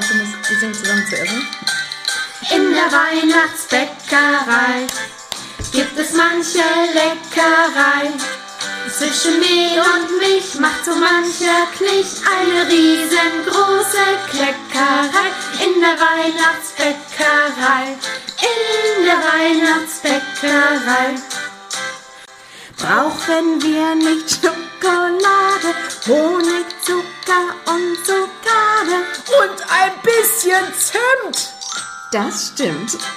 Glaube, 0.00 0.12
du 0.12 0.18
musst, 0.18 0.50
wir 0.50 0.58
singen 0.58 0.74
zusammen 0.74 1.06
zuerst. 1.08 1.32
ne? 1.32 1.40
In 2.54 2.72
der 2.72 2.92
Weihnachtsbäckerei 2.92 4.86
gibt 5.72 5.98
es 5.98 6.12
manche 6.12 6.62
Leckerei. 6.94 8.12
Zwischen 8.96 9.38
Mehl 9.38 9.80
und 9.80 10.18
Milch 10.18 10.54
macht 10.58 10.84
so 10.84 10.92
mancher 10.92 11.66
Knich 11.76 12.22
eine 12.24 12.66
riesengroße 12.70 14.18
Kleckerei. 14.30 15.32
In 15.64 15.80
der 15.80 15.98
Weihnachtsbäckerei, 15.98 17.96
in 18.40 19.04
der 19.04 19.18
Weihnachtsbäckerei. 19.18 21.18
Brauchen 22.78 23.60
wir 23.62 23.94
nicht 23.96 24.30
Schokolade, 24.30 25.74
Honig, 26.06 26.66
Zucker 26.84 27.17
und 27.66 27.96
Zuckade. 28.04 29.04
Und 29.40 29.58
ein 29.70 29.92
bisschen 30.02 30.64
Zimt. 30.74 31.52
Das 32.12 32.48
stimmt. 32.54 32.98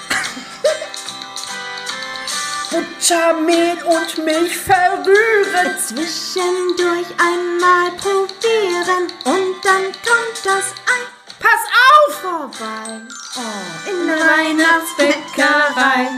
Butter, 2.71 3.33
Mehl 3.33 3.77
und 3.83 4.17
Milch 4.25 4.57
verrühren. 4.57 5.77
Zwischendurch 5.77 7.07
einmal 7.17 7.91
probieren 7.97 9.11
und 9.25 9.55
dann 9.65 9.83
kommt 9.83 10.39
das 10.43 10.65
Ei 10.85 11.01
Pass 11.39 11.63
auf! 11.89 12.21
vorbei. 12.21 13.01
Oh, 13.35 13.89
In 13.89 14.07
der 14.07 14.17
Weihnachtsbäckerei 14.17 16.09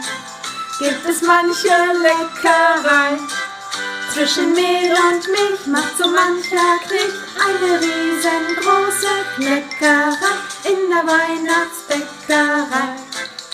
gibt 0.80 1.06
es 1.10 1.22
manche 1.22 1.70
Leckerei. 2.02 3.18
Zwischen 4.14 4.54
Mehl 4.54 4.92
und 4.92 5.28
Milch 5.28 5.66
macht 5.66 5.98
so 5.98 6.08
mancher 6.08 6.78
Knich 6.86 7.14
eine 7.44 7.82
riesengroße 7.82 9.08
Kleckerei. 9.36 10.36
In 10.66 10.88
der 10.92 11.04
Weihnachtsbäckerei, 11.08 12.96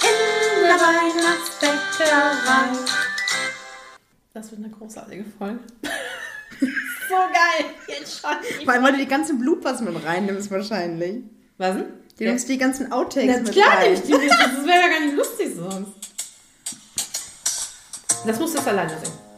in 0.04 0.64
der 0.64 0.76
Weihnachtsbäckerei. 0.76 2.68
Das 4.34 4.52
wird 4.52 4.60
eine 4.66 4.70
großartige 4.70 5.24
Folge. 5.38 5.60
so 6.60 7.16
geil, 7.16 7.66
jetzt 7.88 8.20
schon. 8.20 8.36
Vor 8.66 8.74
allem, 8.74 8.84
weil 8.84 8.92
du 8.92 8.98
die 8.98 9.08
ganzen 9.08 9.40
Bloopers 9.40 9.80
mit 9.80 10.04
reinnimmst 10.04 10.52
wahrscheinlich. 10.52 11.24
Was 11.58 11.76
denn? 11.76 11.86
Du 12.18 12.26
nimmst 12.26 12.50
die 12.50 12.58
ganzen 12.58 12.92
Outtakes 12.92 13.34
Na 13.38 13.44
mit 13.44 13.54
klar, 13.54 13.78
rein. 13.78 13.92
nicht 13.92 14.08
die, 14.08 14.12
das 14.12 14.66
wäre 14.66 14.82
ja 14.82 14.88
gar 14.90 15.00
nicht 15.00 15.16
lustig 15.16 15.56
sonst. 15.56 15.94
Das 18.28 18.38
musst 18.38 18.56
du 18.56 18.58
jetzt 18.58 18.68
alleine 18.68 18.90
singen. 18.90 19.29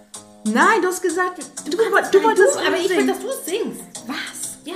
Nein, 0.43 0.81
du 0.81 0.87
hast 0.87 1.01
gesagt, 1.01 1.39
du, 1.65 1.71
du, 1.71 1.77
wolltest 1.77 2.13
du, 2.55 2.59
aber 2.59 2.77
ich 2.77 2.89
will, 2.89 3.07
dass 3.07 3.19
du 3.19 3.27
es 3.27 3.45
singst. 3.45 3.81
Was? 4.07 4.57
Ja. 4.65 4.73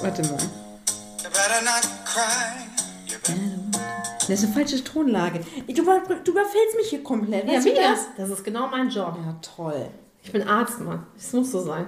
Warte 0.00 0.22
mal. 0.22 0.32
You 0.32 1.28
better 1.28 1.62
not 1.62 1.82
cry. 2.04 2.66
You 3.06 3.16
better 3.18 3.80
Das 4.20 4.28
ist 4.28 4.44
eine 4.44 4.52
falsche 4.54 4.82
Tonlage. 4.82 5.40
Du, 5.66 5.74
du 5.74 6.30
überfällst 6.32 6.76
mich 6.76 6.88
hier 6.88 7.02
komplett. 7.02 7.46
Ja, 7.46 7.62
wie 7.64 7.74
das? 7.74 8.06
Das 8.16 8.30
ist 8.30 8.42
genau 8.42 8.68
mein 8.68 8.88
Job. 8.88 9.16
Ja, 9.18 9.36
toll. 9.42 9.90
Ich 10.22 10.32
bin 10.32 10.48
Arzt, 10.48 10.80
Mann. 10.80 11.06
Das 11.14 11.32
muss 11.32 11.50
so 11.50 11.60
sein. 11.62 11.86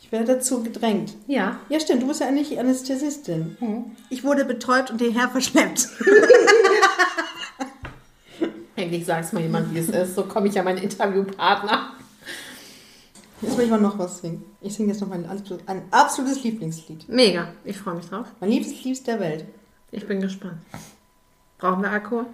Ich 0.00 0.10
werde 0.10 0.36
dazu 0.36 0.62
gedrängt. 0.62 1.14
Ja. 1.26 1.60
Ja, 1.68 1.78
stimmt, 1.78 2.02
du 2.02 2.06
bist 2.06 2.20
ja 2.20 2.26
eigentlich 2.26 2.58
Anästhesistin. 2.58 3.56
Ich 4.08 4.24
wurde 4.24 4.44
betäubt 4.46 4.90
und 4.90 5.00
hierher 5.00 5.28
verschleppt. 5.28 5.88
Endlich 8.90 9.06
sag's 9.06 9.32
mal 9.32 9.40
jemand, 9.40 9.72
wie 9.72 9.78
es 9.78 9.88
ist. 9.88 10.16
So 10.16 10.24
komme 10.24 10.48
ich 10.48 10.54
ja 10.54 10.64
meinen 10.64 10.78
Interviewpartner. 10.78 11.92
Jetzt 13.40 13.56
will 13.56 13.66
ich 13.66 13.70
mal 13.70 13.80
noch 13.80 13.96
was 14.00 14.18
singen. 14.18 14.44
Ich 14.60 14.74
singe 14.74 14.88
jetzt 14.90 15.00
noch 15.00 15.06
mein 15.06 15.24
absolut- 15.30 15.62
ein 15.68 15.82
absolutes 15.92 16.42
Lieblingslied. 16.42 17.08
Mega. 17.08 17.52
Ich 17.64 17.78
freue 17.78 17.94
mich 17.94 18.06
drauf. 18.06 18.26
Mein 18.40 18.50
liebstes 18.50 18.82
Lied 18.82 19.06
der 19.06 19.20
Welt. 19.20 19.44
Ich 19.92 20.04
bin 20.08 20.20
gespannt. 20.20 20.58
Brauchen 21.58 21.82
wir 21.82 21.90
Alkohol? 21.92 22.26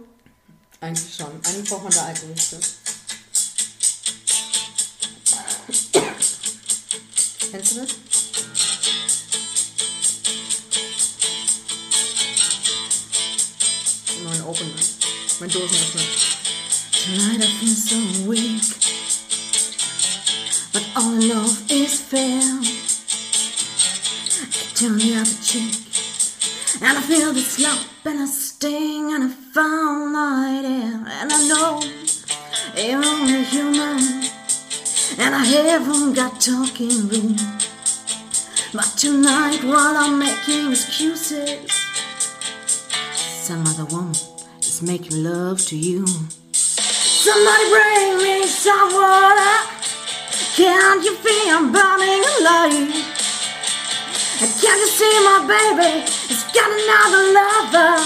Eigentlich 0.80 1.14
schon. 1.14 1.26
Eigentlich 1.46 1.68
braucht 1.68 1.82
man 1.84 1.92
da 1.92 2.06
Alkohol. 2.06 2.34
Kennst 7.50 7.76
du 7.76 7.80
das? 7.80 7.88
Immer 14.20 14.30
ein 14.32 14.42
Opener. 14.42 14.70
Mein 15.40 15.50
Dosenöffner. 15.50 16.35
Tonight 17.06 17.38
I 17.40 17.46
feel 17.46 17.68
so 17.68 18.28
weak. 18.28 18.66
But 20.72 20.84
all 20.96 21.12
love 21.12 21.70
is 21.70 22.00
fair. 22.02 22.42
I 24.42 24.74
turn 24.74 24.98
the 24.98 25.14
other 25.14 25.38
cheek 25.40 25.86
And 26.82 26.98
I 26.98 27.00
feel 27.02 27.32
the 27.32 27.44
lump 27.62 28.06
and 28.06 28.22
a 28.22 28.26
sting 28.26 29.14
and 29.14 29.22
a 29.22 29.28
foul 29.54 30.08
night 30.10 30.64
air. 30.64 31.06
And 31.20 31.32
I 31.32 31.46
know 31.46 31.80
you're 32.74 33.04
only 33.04 33.44
human 33.44 34.28
And 35.16 35.32
I 35.32 35.44
haven't 35.44 36.14
got 36.14 36.40
talking 36.40 37.06
room. 37.06 37.36
But 38.72 38.96
tonight 38.98 39.62
while 39.62 39.96
I'm 39.96 40.18
making 40.18 40.72
excuses. 40.72 41.70
Some 43.46 43.64
other 43.64 43.84
woman 43.84 44.16
is 44.58 44.82
making 44.82 45.22
love 45.22 45.64
to 45.66 45.76
you 45.76 46.04
Somebody 47.26 47.66
bring 47.70 48.18
me 48.18 48.46
some 48.46 48.94
water 48.94 49.56
Can't 50.54 51.02
you 51.02 51.16
feel 51.16 51.56
I'm 51.58 51.72
burning 51.72 52.22
alive 52.38 52.94
Can't 54.62 54.78
you 54.78 54.86
see 54.86 55.14
my 55.26 55.42
baby 55.42 56.06
has 56.06 56.44
got 56.54 56.70
another 56.70 57.22
lover? 57.34 57.98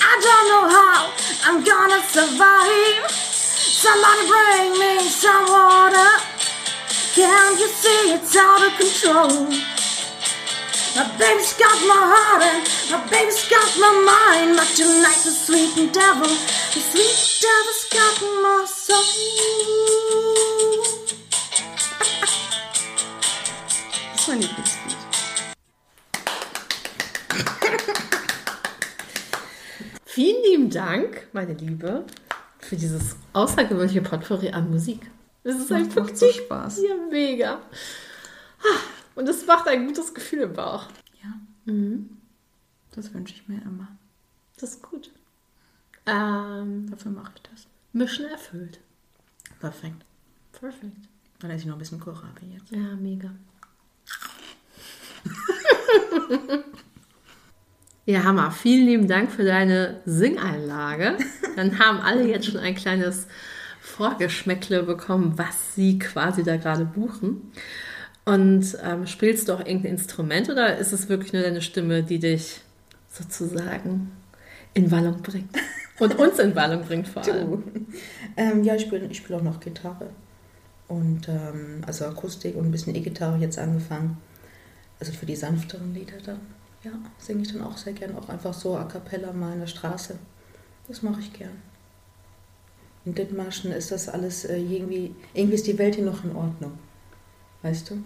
I 0.00 0.12
don't 0.24 0.46
know 0.48 0.64
how 0.72 1.12
I'm 1.44 1.64
gonna 1.64 2.00
survive. 2.08 3.10
Somebody 3.10 4.24
bring 4.26 4.72
me 4.80 5.06
some 5.06 5.44
water. 5.52 6.10
Can't 7.12 7.60
you 7.60 7.68
see 7.68 8.14
it's 8.14 8.34
out 8.36 8.64
of 8.64 8.72
control? 8.80 9.75
My 10.96 11.04
baby's 11.18 11.52
got 11.52 11.78
my 11.86 11.94
heart 12.12 12.42
and 12.42 12.66
my 12.90 12.98
baby's 13.10 13.46
got 13.48 13.78
my 13.78 13.92
mind. 14.10 14.56
But 14.56 14.68
tonight 14.74 15.20
the 15.24 15.30
sweet 15.30 15.92
devil, 15.92 16.26
the 16.26 16.80
sweet 16.80 17.40
devil's 17.44 17.84
got 17.92 18.20
my 18.42 18.64
soul. 18.66 19.02
Das 24.12 24.20
ist 24.22 24.28
mein 24.28 24.40
Lieblingslied. 24.40 24.96
Vielen 30.06 30.42
lieben 30.44 30.70
Dank, 30.70 31.26
meine 31.32 31.52
Liebe, 31.54 32.04
für 32.58 32.76
dieses 32.76 33.16
außergewöhnliche 33.34 34.00
Potpourri 34.02 34.50
an 34.50 34.70
Musik. 34.70 35.00
Es 35.44 35.56
ist 35.56 35.70
Macht- 35.70 35.80
einfach 35.82 36.02
macht 36.04 36.16
so 36.18 36.30
Spaß. 36.30 36.80
Ja, 36.88 36.94
mega. 37.10 37.60
Ah, 38.62 38.78
Und 39.16 39.28
es 39.28 39.44
macht 39.46 39.66
ein 39.66 39.86
gutes 39.86 40.14
Gefühl 40.14 40.42
im 40.42 40.52
Bauch. 40.52 40.86
Ja. 41.24 41.32
Das 42.94 43.12
wünsche 43.12 43.34
ich 43.34 43.48
mir 43.48 43.60
immer. 43.62 43.88
Das 44.60 44.74
ist 44.74 44.82
gut. 44.82 45.10
Ähm, 46.06 46.88
Dafür 46.88 47.10
mache 47.10 47.32
ich 47.34 47.42
das. 47.42 47.66
Mission 47.92 48.26
erfüllt. 48.26 48.78
Perfekt. 49.58 50.04
Perfekt. 50.52 51.08
Dann 51.40 51.50
esse 51.50 51.60
ich 51.62 51.66
noch 51.66 51.74
ein 51.74 51.78
bisschen 51.78 51.98
Kohlrabi 51.98 52.46
jetzt. 52.54 52.70
Ja, 52.70 52.94
mega. 52.96 53.30
ja, 58.06 58.22
Hammer. 58.22 58.50
Vielen 58.50 58.86
lieben 58.86 59.08
Dank 59.08 59.32
für 59.32 59.44
deine 59.44 60.00
Singeinlage. 60.04 61.16
Dann 61.56 61.78
haben 61.78 61.98
alle 62.00 62.26
jetzt 62.26 62.46
schon 62.46 62.58
ein 62.58 62.74
kleines 62.74 63.26
Vorgeschmäckle 63.80 64.82
bekommen, 64.82 65.38
was 65.38 65.74
sie 65.74 65.98
quasi 65.98 66.42
da 66.42 66.56
gerade 66.56 66.84
buchen. 66.84 67.52
Und 68.26 68.76
ähm, 68.82 69.06
spielst 69.06 69.48
du 69.48 69.52
auch 69.52 69.60
irgendein 69.60 69.92
Instrument 69.92 70.50
oder 70.50 70.76
ist 70.78 70.92
es 70.92 71.08
wirklich 71.08 71.32
nur 71.32 71.42
deine 71.42 71.62
Stimme, 71.62 72.02
die 72.02 72.18
dich 72.18 72.60
sozusagen 73.08 74.10
in 74.74 74.90
Wallung 74.90 75.22
bringt? 75.22 75.56
Und 76.00 76.18
uns 76.18 76.38
in 76.40 76.54
Wallung 76.54 76.82
bringt 76.82 77.08
vor 77.08 77.22
allem. 77.22 77.86
Ähm, 78.36 78.64
ja, 78.64 78.74
ich 78.74 78.82
spiele 78.82 79.06
ich 79.06 79.16
spiel 79.16 79.36
auch 79.36 79.42
noch 79.42 79.60
Gitarre. 79.60 80.10
Und 80.88 81.28
ähm, 81.28 81.82
also 81.86 82.04
Akustik 82.04 82.54
und 82.54 82.66
ein 82.66 82.70
bisschen 82.70 82.94
E-Gitarre 82.94 83.38
jetzt 83.38 83.58
angefangen. 83.58 84.18
Also 85.00 85.12
für 85.12 85.24
die 85.24 85.36
sanfteren 85.36 85.94
Lieder 85.94 86.18
dann. 86.24 86.40
Ja, 86.84 86.92
singe 87.18 87.42
ich 87.42 87.52
dann 87.52 87.62
auch 87.62 87.78
sehr 87.78 87.94
gern. 87.94 88.14
Auch 88.16 88.28
einfach 88.28 88.52
so 88.52 88.76
a 88.76 88.84
cappella 88.84 89.32
mal 89.32 89.54
in 89.54 89.60
der 89.60 89.66
Straße. 89.68 90.18
Das 90.88 91.02
mache 91.02 91.20
ich 91.20 91.32
gern. 91.32 91.62
In 93.06 93.14
Dithmarschen 93.14 93.72
ist 93.72 93.92
das 93.92 94.08
alles 94.08 94.44
äh, 94.44 94.58
irgendwie, 94.58 95.14
irgendwie 95.32 95.54
ist 95.54 95.66
die 95.66 95.78
Welt 95.78 95.94
hier 95.94 96.04
noch 96.04 96.24
in 96.24 96.34
Ordnung. 96.34 96.72
Weißt 97.66 97.90
du? 97.90 97.96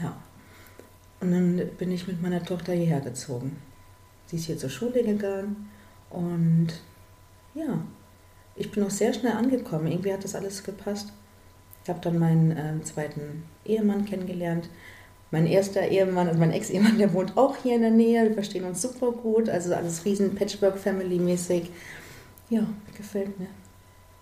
Ja. 0.00 0.16
Und 1.20 1.30
dann 1.30 1.62
bin 1.78 1.92
ich 1.92 2.08
mit 2.08 2.20
meiner 2.20 2.42
Tochter 2.42 2.72
hierher 2.72 3.00
gezogen. 3.00 3.56
Sie 4.26 4.34
ist 4.34 4.46
hier 4.46 4.58
zur 4.58 4.70
Schule 4.70 5.04
gegangen 5.04 5.70
und 6.08 6.68
ja, 7.54 7.84
ich 8.56 8.72
bin 8.72 8.82
auch 8.82 8.90
sehr 8.90 9.12
schnell 9.12 9.34
angekommen. 9.34 9.86
Irgendwie 9.86 10.12
hat 10.12 10.24
das 10.24 10.34
alles 10.34 10.64
gepasst. 10.64 11.12
Ich 11.84 11.88
habe 11.88 12.00
dann 12.00 12.18
meinen 12.18 12.50
äh, 12.50 12.82
zweiten 12.82 13.44
Ehemann 13.64 14.06
kennengelernt. 14.06 14.68
Mein 15.30 15.46
erster 15.46 15.86
Ehemann 15.86 16.28
und 16.28 16.40
mein 16.40 16.50
Ex-Ehemann, 16.50 16.98
der 16.98 17.14
wohnt 17.14 17.36
auch 17.36 17.56
hier 17.58 17.76
in 17.76 17.82
der 17.82 17.92
Nähe. 17.92 18.24
Wir 18.24 18.34
verstehen 18.34 18.64
uns 18.64 18.82
super 18.82 19.12
gut. 19.12 19.48
Also 19.48 19.72
alles 19.72 20.04
riesen 20.04 20.34
Patchwork-Family-mäßig. 20.34 21.70
Ja, 22.48 22.66
gefällt 22.96 23.38
mir. 23.38 23.50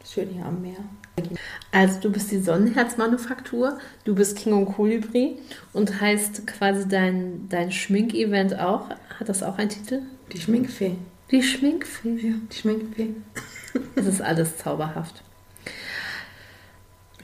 Schön 0.05 0.29
hier 0.29 0.45
am 0.45 0.61
Meer. 0.61 0.85
Also 1.73 2.01
du 2.01 2.11
bist 2.11 2.31
die 2.31 2.39
Sonnenherzmanufaktur, 2.39 3.79
du 4.05 4.15
bist 4.15 4.37
King 4.37 4.53
und 4.55 4.67
Kolibri 4.75 5.39
und 5.73 6.01
heißt 6.01 6.47
quasi 6.47 6.89
dein, 6.89 7.49
dein 7.49 7.73
Schminkevent 7.73 8.59
auch, 8.59 8.91
hat 8.91 9.29
das 9.29 9.43
auch 9.43 9.59
einen 9.59 9.71
Titel? 9.71 10.03
Die 10.33 10.41
Schminkfee. 10.41 10.97
Die 11.31 11.43
Schminkfee? 11.43 12.17
Ja, 12.17 12.35
die 12.51 12.57
Schminkfee. 12.57 13.15
Es 13.95 14.07
ist 14.07 14.23
alles 14.23 14.57
zauberhaft. 14.57 15.23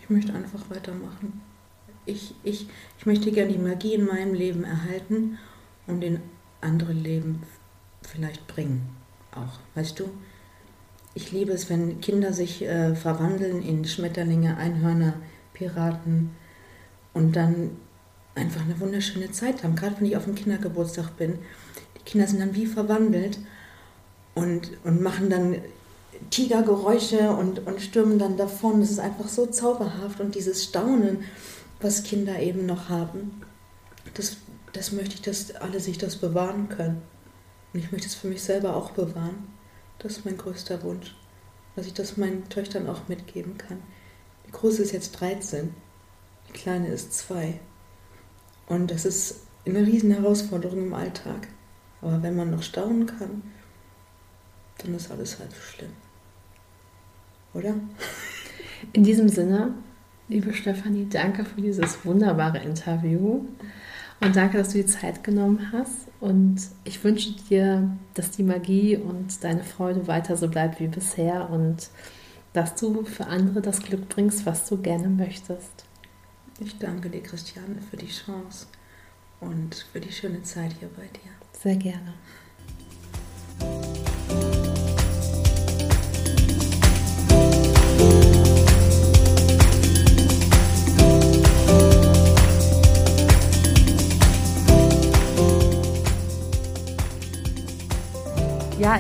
Ich 0.01 0.11
möchte 0.11 0.35
einfach 0.35 0.69
weitermachen. 0.69 1.41
Ich, 2.05 2.35
ich, 2.43 2.69
ich 2.99 3.07
möchte 3.07 3.33
gerne 3.33 3.51
die 3.51 3.59
Magie 3.59 3.95
in 3.95 4.05
meinem 4.05 4.35
Leben 4.35 4.65
erhalten 4.65 5.39
und 5.87 6.05
in 6.05 6.21
andere 6.61 6.93
Leben 6.93 7.43
vielleicht 8.03 8.47
bringen. 8.47 8.95
Auch, 9.33 9.59
weißt 9.75 9.99
du? 9.99 10.11
Ich 11.15 11.31
liebe 11.31 11.53
es, 11.53 11.71
wenn 11.71 12.01
Kinder 12.01 12.33
sich 12.33 12.63
äh, 12.63 12.95
verwandeln 12.95 13.63
in 13.63 13.85
Schmetterlinge, 13.85 14.57
Einhörner, 14.57 15.15
Piraten 15.53 16.31
und 17.13 17.37
dann 17.37 17.71
einfach 18.35 18.63
eine 18.63 18.79
wunderschöne 18.81 19.31
Zeit 19.31 19.63
haben. 19.63 19.77
Gerade 19.77 19.97
wenn 19.99 20.07
ich 20.07 20.17
auf 20.17 20.25
dem 20.25 20.35
Kindergeburtstag 20.35 21.17
bin. 21.17 21.39
Die 21.97 22.03
Kinder 22.05 22.27
sind 22.27 22.41
dann 22.41 22.55
wie 22.55 22.67
verwandelt 22.67 23.39
und, 24.35 24.73
und 24.83 25.01
machen 25.01 25.31
dann 25.31 25.57
Tigergeräusche 26.31 27.31
und, 27.31 27.67
und 27.67 27.81
stürmen 27.81 28.19
dann 28.19 28.37
davon. 28.37 28.81
Das 28.81 28.91
ist 28.91 28.99
einfach 28.99 29.29
so 29.29 29.47
zauberhaft 29.47 30.21
und 30.21 30.35
dieses 30.35 30.65
Staunen, 30.65 31.25
was 31.81 32.03
Kinder 32.03 32.41
eben 32.41 32.67
noch 32.67 32.89
haben, 32.89 33.43
das, 34.15 34.37
das 34.73 34.93
möchte 34.93 35.15
ich, 35.15 35.23
dass 35.23 35.55
alle 35.57 35.81
sich 35.81 35.99
das 35.99 36.17
bewahren 36.17 36.69
können. 36.69 37.03
Und 37.73 37.81
ich 37.81 37.93
möchte 37.93 38.07
es 38.07 38.15
für 38.15 38.29
mich 38.29 38.43
selber 38.43 38.77
auch 38.77 38.91
bewahren. 38.91 39.54
Das 40.05 40.19
ist 40.19 40.27
mein 40.27 40.37
größter 40.37 40.83
Wunsch, 40.83 41.17
dass 41.75 41.87
ich 41.87 41.95
das 41.95 42.19
meinen 42.19 42.47
Töchtern 42.51 42.91
auch 42.91 43.09
mitgeben 43.09 43.57
kann. 43.57 43.79
Die 44.47 44.51
Große 44.51 44.83
ist 44.83 44.93
jetzt 44.93 45.19
13, 45.19 45.75
die 46.47 46.53
Kleine 46.53 46.89
ist 46.89 47.15
2. 47.15 47.59
Und 48.67 48.91
das 48.91 49.07
ist 49.07 49.47
eine 49.65 49.79
riesen 49.79 50.11
Herausforderung 50.11 50.89
im 50.89 50.93
Alltag. 50.95 51.49
Aber 52.03 52.23
wenn 52.23 52.37
man 52.37 52.51
noch 52.51 52.63
staunen 52.63 53.07
kann, 53.07 53.45
dann 54.77 54.95
ist 54.95 55.11
alles 55.11 55.39
halb 55.39 55.55
so 55.55 55.61
schlimm. 55.63 55.93
Oder? 57.55 57.75
In 58.93 59.05
diesem 59.05 59.31
Sinne, 59.31 59.73
liebe 60.29 60.53
Stefanie, 60.53 61.09
danke 61.09 61.47
für 61.47 61.63
dieses 61.63 62.05
wunderbare 62.05 62.59
Interview. 62.59 63.47
Und 64.25 64.37
danke, 64.37 64.59
dass 64.59 64.71
du 64.71 64.79
die 64.79 64.87
Zeit 64.87 65.23
genommen 65.23 65.71
hast. 65.73 66.09
Und 66.21 66.57
ich 66.85 67.05
wünsche 67.05 67.33
dir, 67.33 67.97
dass 68.15 68.31
die 68.31 68.43
Magie 68.43 68.97
und 68.97 69.45
deine 69.45 69.63
Freude 69.63 70.07
weiter 70.07 70.37
so 70.37 70.49
bleibt 70.49 70.81
wie 70.81 70.89
bisher 70.89 71.51
und 71.51 71.91
dass 72.55 72.75
du 72.77 73.05
für 73.05 73.27
andere 73.27 73.61
das 73.61 73.81
Glück 73.83 74.09
bringst, 74.09 74.47
was 74.47 74.69
du 74.69 74.79
gerne 74.79 75.09
möchtest. 75.09 75.85
Ich 76.61 76.79
danke 76.79 77.11
dir, 77.11 77.23
Christiane, 77.23 77.77
für 77.91 77.97
die 77.97 78.09
Chance 78.09 78.67
und 79.41 79.87
für 79.93 80.01
die 80.01 80.13
schöne 80.13 80.43
Zeit 80.43 80.73
hier 80.79 80.89
bei 80.97 81.03
dir. 81.03 81.31
Sehr 81.53 81.77
gerne. 81.77 82.15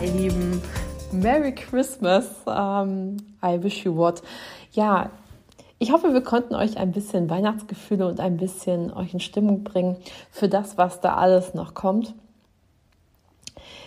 Ihr 0.02 0.10
Lieben, 0.10 0.60
Merry 1.12 1.54
Christmas. 1.54 2.26
Um, 2.46 3.16
I 3.40 3.62
wish 3.62 3.84
you 3.84 3.94
what. 3.94 4.22
Ja, 4.72 5.10
ich 5.78 5.92
hoffe, 5.92 6.12
wir 6.12 6.22
konnten 6.22 6.56
euch 6.56 6.76
ein 6.78 6.90
bisschen 6.90 7.30
Weihnachtsgefühle 7.30 8.08
und 8.08 8.18
ein 8.18 8.36
bisschen 8.36 8.92
euch 8.92 9.14
in 9.14 9.20
Stimmung 9.20 9.62
bringen 9.62 9.96
für 10.32 10.48
das, 10.48 10.76
was 10.78 11.00
da 11.00 11.14
alles 11.14 11.54
noch 11.54 11.74
kommt. 11.74 12.12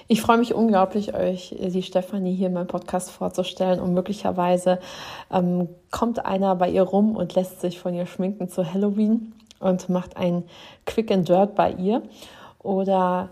Ich 0.08 0.22
freue 0.22 0.38
mich 0.38 0.54
unglaublich, 0.54 1.13
euch 1.13 1.54
die 1.60 1.84
Stefanie 1.84 2.36
hier 2.36 2.48
in 2.48 2.54
meinem 2.54 2.67
Podcast 2.67 3.12
vorzustellen 3.12 3.82
und 3.82 3.93
möglicherweise 3.93 4.80
ähm, 5.30 5.67
kommt 5.91 6.26
einer 6.26 6.56
bei 6.56 6.70
ihr 6.70 6.84
rum 6.84 7.17
und 7.17 7.36
lässt 7.36 7.60
sich 7.60 7.80
von 7.80 7.93
ihr 7.93 8.06
schminken 8.06 8.48
zu 8.48 8.74
Halloween 8.74 9.34
und 9.60 9.89
macht 9.89 10.15
ein 10.15 10.46
Quick 10.86 11.12
and 11.12 11.28
Dirt 11.28 11.56
bei 11.56 11.74
ihr 11.74 12.02
oder 12.60 13.30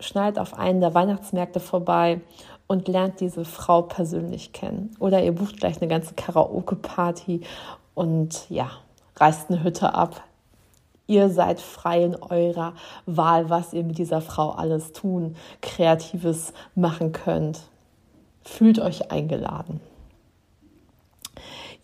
schneidet 0.00 0.38
auf 0.38 0.54
einen 0.58 0.80
der 0.80 0.94
Weihnachtsmärkte 0.94 1.60
vorbei 1.60 2.20
und 2.66 2.88
lernt 2.88 3.20
diese 3.20 3.44
Frau 3.44 3.82
persönlich 3.82 4.52
kennen. 4.52 4.94
Oder 4.98 5.22
ihr 5.22 5.32
bucht 5.32 5.58
gleich 5.58 5.80
eine 5.80 5.88
ganze 5.88 6.14
Karaoke-Party 6.14 7.42
und 7.94 8.48
ja, 8.50 8.70
reißt 9.16 9.50
eine 9.50 9.62
Hütte 9.62 9.94
ab. 9.94 10.22
Ihr 11.06 11.30
seid 11.30 11.60
frei 11.60 12.02
in 12.02 12.16
eurer 12.16 12.74
Wahl, 13.06 13.48
was 13.48 13.72
ihr 13.72 13.84
mit 13.84 13.98
dieser 13.98 14.20
Frau 14.20 14.50
alles 14.50 14.92
tun, 14.92 15.36
Kreatives 15.62 16.52
machen 16.74 17.12
könnt. 17.12 17.60
Fühlt 18.42 18.80
euch 18.80 19.12
eingeladen. 19.12 19.80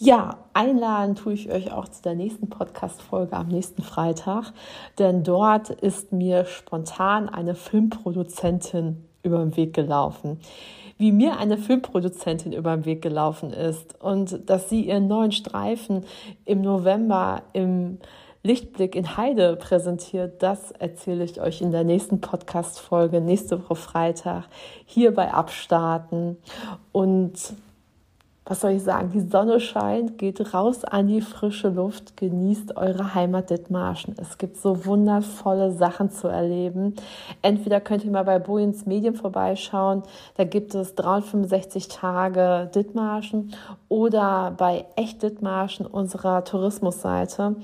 Ja, 0.04 0.38
einladen 0.52 1.14
tue 1.14 1.34
ich 1.34 1.52
euch 1.52 1.70
auch 1.70 1.86
zu 1.86 2.02
der 2.02 2.16
nächsten 2.16 2.50
Podcast-Folge 2.50 3.36
am 3.36 3.46
nächsten 3.46 3.84
Freitag, 3.84 4.52
denn 4.98 5.22
dort 5.22 5.70
ist 5.70 6.10
mir 6.10 6.44
spontan 6.44 7.28
eine 7.28 7.54
Filmproduzentin 7.54 9.04
über 9.22 9.38
den 9.38 9.56
Weg 9.56 9.74
gelaufen. 9.74 10.40
Wie 10.98 11.12
mir 11.12 11.38
eine 11.38 11.56
Filmproduzentin 11.56 12.52
über 12.52 12.74
den 12.74 12.84
Weg 12.84 13.00
gelaufen 13.00 13.52
ist 13.52 13.94
und 14.02 14.50
dass 14.50 14.68
sie 14.68 14.88
ihren 14.88 15.06
neuen 15.06 15.30
Streifen 15.30 16.04
im 16.46 16.62
November 16.62 17.42
im 17.52 17.98
Lichtblick 18.42 18.96
in 18.96 19.16
Heide 19.16 19.54
präsentiert, 19.54 20.42
das 20.42 20.72
erzähle 20.72 21.22
ich 21.22 21.40
euch 21.40 21.60
in 21.60 21.70
der 21.70 21.84
nächsten 21.84 22.20
Podcast-Folge, 22.20 23.20
nächste 23.20 23.62
Woche 23.62 23.76
Freitag, 23.76 24.48
hier 24.84 25.14
bei 25.14 25.32
Abstarten. 25.32 26.38
Und 26.90 27.54
was 28.44 28.60
soll 28.60 28.72
ich 28.72 28.82
sagen, 28.82 29.10
die 29.12 29.20
Sonne 29.20 29.60
scheint, 29.60 30.18
geht 30.18 30.52
raus 30.52 30.84
an 30.84 31.06
die 31.06 31.20
frische 31.20 31.68
Luft, 31.68 32.16
genießt 32.16 32.76
eure 32.76 33.14
Heimat 33.14 33.50
Dithmarschen. 33.50 34.16
Es 34.18 34.36
gibt 34.36 34.56
so 34.56 34.84
wundervolle 34.84 35.72
Sachen 35.72 36.10
zu 36.10 36.26
erleben. 36.26 36.96
Entweder 37.40 37.80
könnt 37.80 38.04
ihr 38.04 38.10
mal 38.10 38.24
bei 38.24 38.40
Bojens 38.40 38.84
Medien 38.84 39.14
vorbeischauen, 39.14 40.02
da 40.36 40.44
gibt 40.44 40.74
es 40.74 40.96
365 40.96 41.86
Tage 41.86 42.68
Dithmarschen 42.74 43.52
oder 43.88 44.52
bei 44.56 44.86
Echt 44.96 45.22
Dithmarschen, 45.22 45.86
unserer 45.86 46.42
Tourismusseite. 46.42 47.54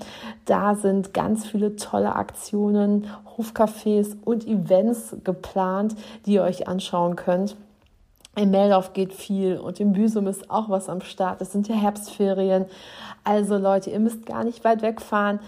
Da 0.45 0.77
sind 0.77 1.13
ganz 1.13 1.45
viele 1.45 1.75
tolle 1.75 2.15
Aktionen, 2.15 3.09
Hofcafés 3.37 4.17
und 4.25 4.47
Events 4.47 5.17
geplant, 5.25 5.97
die 6.25 6.35
ihr 6.35 6.43
euch 6.45 6.69
anschauen 6.69 7.17
könnt. 7.17 7.57
In 8.39 8.53
Meldorf 8.53 8.93
geht 8.93 9.13
viel 9.13 9.59
und 9.59 9.81
in 9.81 9.93
Büsum 9.93 10.29
ist 10.29 10.49
auch 10.49 10.69
was 10.69 10.89
am 10.89 11.01
Start. 11.01 11.41
Es 11.41 11.51
sind 11.51 11.67
ja 11.67 11.75
Herbstferien. 11.75 12.67
Also 13.25 13.57
Leute, 13.57 13.91
ihr 13.91 13.99
müsst 13.99 14.27
gar 14.27 14.45
nicht 14.45 14.63
weit 14.63 14.81
wegfahren. 14.81 15.41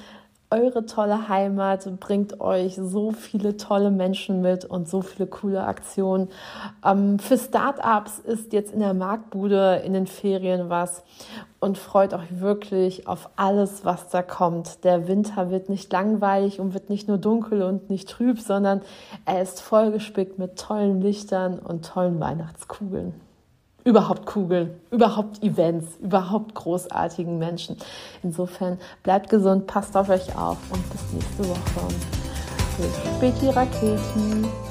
Eure 0.53 0.85
tolle 0.85 1.29
Heimat 1.29 1.89
bringt 2.01 2.41
euch 2.41 2.75
so 2.75 3.13
viele 3.13 3.57
tolle 3.57 3.93
Menschen 3.93 4.41
mit 4.41 4.65
und 4.65 4.89
so 4.89 5.01
viele 5.01 5.29
coole 5.29 5.63
Aktionen. 5.63 6.29
Ähm, 6.85 7.21
für 7.21 7.39
Startups 7.39 8.19
ist 8.19 8.53
jetzt 8.53 8.73
in 8.73 8.81
der 8.81 8.93
Marktbude 8.93 9.81
in 9.85 9.93
den 9.93 10.09
Ferien 10.09 10.69
was 10.69 11.05
und 11.61 11.79
freut 11.79 12.15
euch 12.15 12.41
wirklich 12.41 13.07
auf 13.07 13.31
alles, 13.37 13.85
was 13.85 14.09
da 14.09 14.23
kommt. 14.23 14.83
Der 14.83 15.07
Winter 15.07 15.51
wird 15.51 15.69
nicht 15.69 15.93
langweilig 15.93 16.59
und 16.59 16.75
wird 16.75 16.91
nicht 16.91 17.07
nur 17.07 17.19
dunkel 17.19 17.63
und 17.63 17.89
nicht 17.89 18.09
trüb, 18.09 18.41
sondern 18.41 18.83
er 19.27 19.43
ist 19.43 19.61
vollgespickt 19.61 20.41
mit 20.41 20.59
tollen 20.59 21.01
Lichtern 21.01 21.61
und 21.61 21.87
tollen 21.87 22.19
Weihnachtskugeln. 22.19 23.15
Überhaupt 23.85 24.27
Kugeln, 24.27 24.81
überhaupt 24.91 25.43
Events, 25.43 25.97
überhaupt 26.01 26.55
großartigen 26.55 27.39
Menschen. 27.39 27.77
Insofern 28.23 28.79
bleibt 29.03 29.31
gesund, 29.31 29.67
passt 29.67 29.97
auf 29.97 30.09
euch 30.09 30.37
auf 30.37 30.59
und 30.71 30.91
bis 30.91 31.13
nächste 31.13 31.49
Woche. 31.49 31.95
Bis 32.79 33.17
späti 33.17 33.49
Raketen. 33.49 34.70